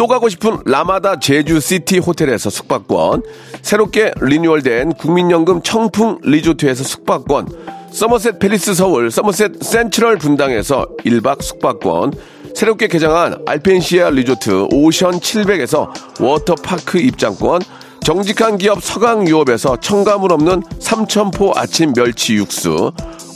또 0.01 0.07
가고 0.07 0.31
싶은 0.31 0.61
라마다 0.65 1.21
제주시티 1.21 1.99
호텔에서 1.99 2.49
숙박권, 2.49 3.23
새롭게 3.61 4.13
리뉴얼된 4.23 4.95
국민연금 4.95 5.61
청풍 5.61 6.21
리조트에서 6.23 6.83
숙박권, 6.83 7.49
서머셋 7.91 8.39
팰리스 8.39 8.73
서울, 8.73 9.11
서머셋 9.11 9.63
센트럴 9.63 10.17
분당에서 10.17 10.87
1박 11.05 11.43
숙박권, 11.43 12.15
새롭게 12.55 12.89
개장한 12.89 13.43
알펜시아 13.45 14.09
리조트 14.09 14.69
오션 14.73 15.21
700에서 15.21 15.91
워터파크 16.19 16.97
입장권, 16.97 17.61
정직한 18.03 18.57
기업 18.57 18.83
서강유업에서 18.83 19.81
첨가물 19.81 20.33
없는 20.33 20.63
삼천포 20.79 21.53
아침 21.57 21.93
멸치 21.93 22.37
육수, 22.37 22.91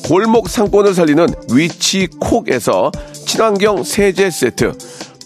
골목 0.06 0.48
상권을 0.48 0.94
살리는 0.94 1.26
위치 1.52 2.08
콕에서 2.20 2.90
친환경 3.26 3.82
세제 3.82 4.30
세트, 4.30 4.72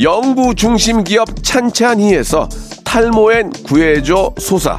영구 0.00 0.54
중심 0.54 1.04
기업 1.04 1.28
찬찬히에서 1.42 2.48
탈모엔 2.84 3.50
구해줘 3.66 4.32
소사, 4.38 4.74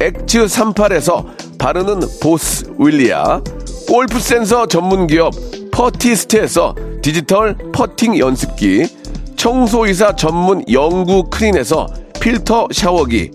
엑츠 0.00 0.44
38에서 0.44 1.26
바르는 1.58 1.98
보스 2.22 2.64
윌리아, 2.78 3.40
골프 3.88 4.20
센서 4.20 4.66
전문 4.66 5.08
기업 5.08 5.34
퍼티스트에서 5.72 6.72
디지털 7.02 7.56
퍼팅 7.72 8.16
연습기, 8.16 8.86
청소이사 9.34 10.14
전문 10.14 10.62
영구 10.70 11.30
크린에서 11.30 11.88
필터 12.20 12.68
샤워기, 12.70 13.32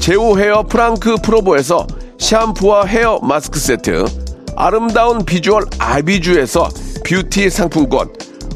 제오 0.00 0.36
헤어 0.36 0.64
프랑크 0.64 1.18
프로보에서 1.22 1.86
샴푸와 2.18 2.86
헤어 2.86 3.20
마스크 3.22 3.60
세트, 3.60 4.04
아름다운 4.56 5.24
비주얼 5.24 5.62
아비주에서 5.78 6.68
뷰티 7.04 7.50
상품권, 7.50 8.10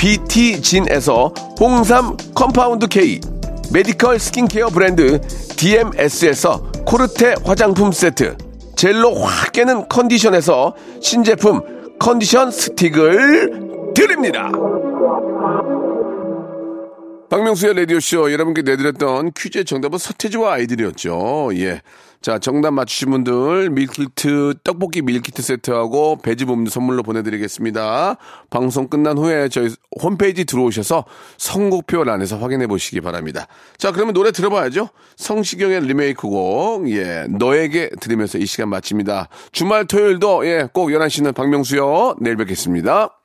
BT진에서 0.00 1.26
홍삼 1.60 2.16
컴파운드 2.34 2.86
K, 2.86 3.20
메디컬 3.70 4.18
스킨케어 4.18 4.68
브랜드 4.68 5.20
DMS에서 5.58 6.72
코르테 6.86 7.34
화장품 7.44 7.92
세트, 7.92 8.34
젤로 8.76 9.14
확 9.16 9.52
깨는 9.52 9.90
컨디션에서 9.90 10.74
신제품 11.02 11.98
컨디션 11.98 12.50
스틱을 12.50 13.92
드립니다. 13.94 14.50
박명수의 17.28 17.74
라디오쇼 17.74 18.32
여러분께 18.32 18.62
내드렸던 18.62 19.32
퀴즈의 19.36 19.66
정답은 19.66 19.98
서태지와 19.98 20.54
아이들이었죠. 20.54 21.50
예. 21.56 21.82
자, 22.22 22.38
정답 22.38 22.72
맞추신 22.72 23.10
분들 23.10 23.70
밀키트, 23.70 24.54
떡볶이 24.62 25.00
밀키트 25.00 25.40
세트하고 25.40 26.18
배즙 26.22 26.44
음료도 26.44 26.70
선물로 26.70 27.02
보내드리겠습니다. 27.02 28.16
방송 28.50 28.88
끝난 28.88 29.16
후에 29.16 29.48
저희 29.48 29.70
홈페이지 30.02 30.44
들어오셔서 30.44 31.06
선곡표란에서 31.38 32.36
확인해 32.38 32.66
보시기 32.66 33.00
바랍니다. 33.00 33.46
자, 33.78 33.90
그러면 33.90 34.12
노래 34.12 34.32
들어봐야죠. 34.32 34.90
성시경의 35.16 35.86
리메이크곡, 35.86 36.90
예, 36.90 37.26
너에게 37.30 37.88
들으면서 38.00 38.36
이 38.36 38.44
시간 38.44 38.68
마칩니다. 38.68 39.28
주말 39.52 39.86
토요일도, 39.86 40.46
예, 40.46 40.68
꼭 40.72 40.88
11시는 40.88 41.34
박명수요. 41.34 42.16
내일 42.20 42.36
뵙겠습니다. 42.36 43.19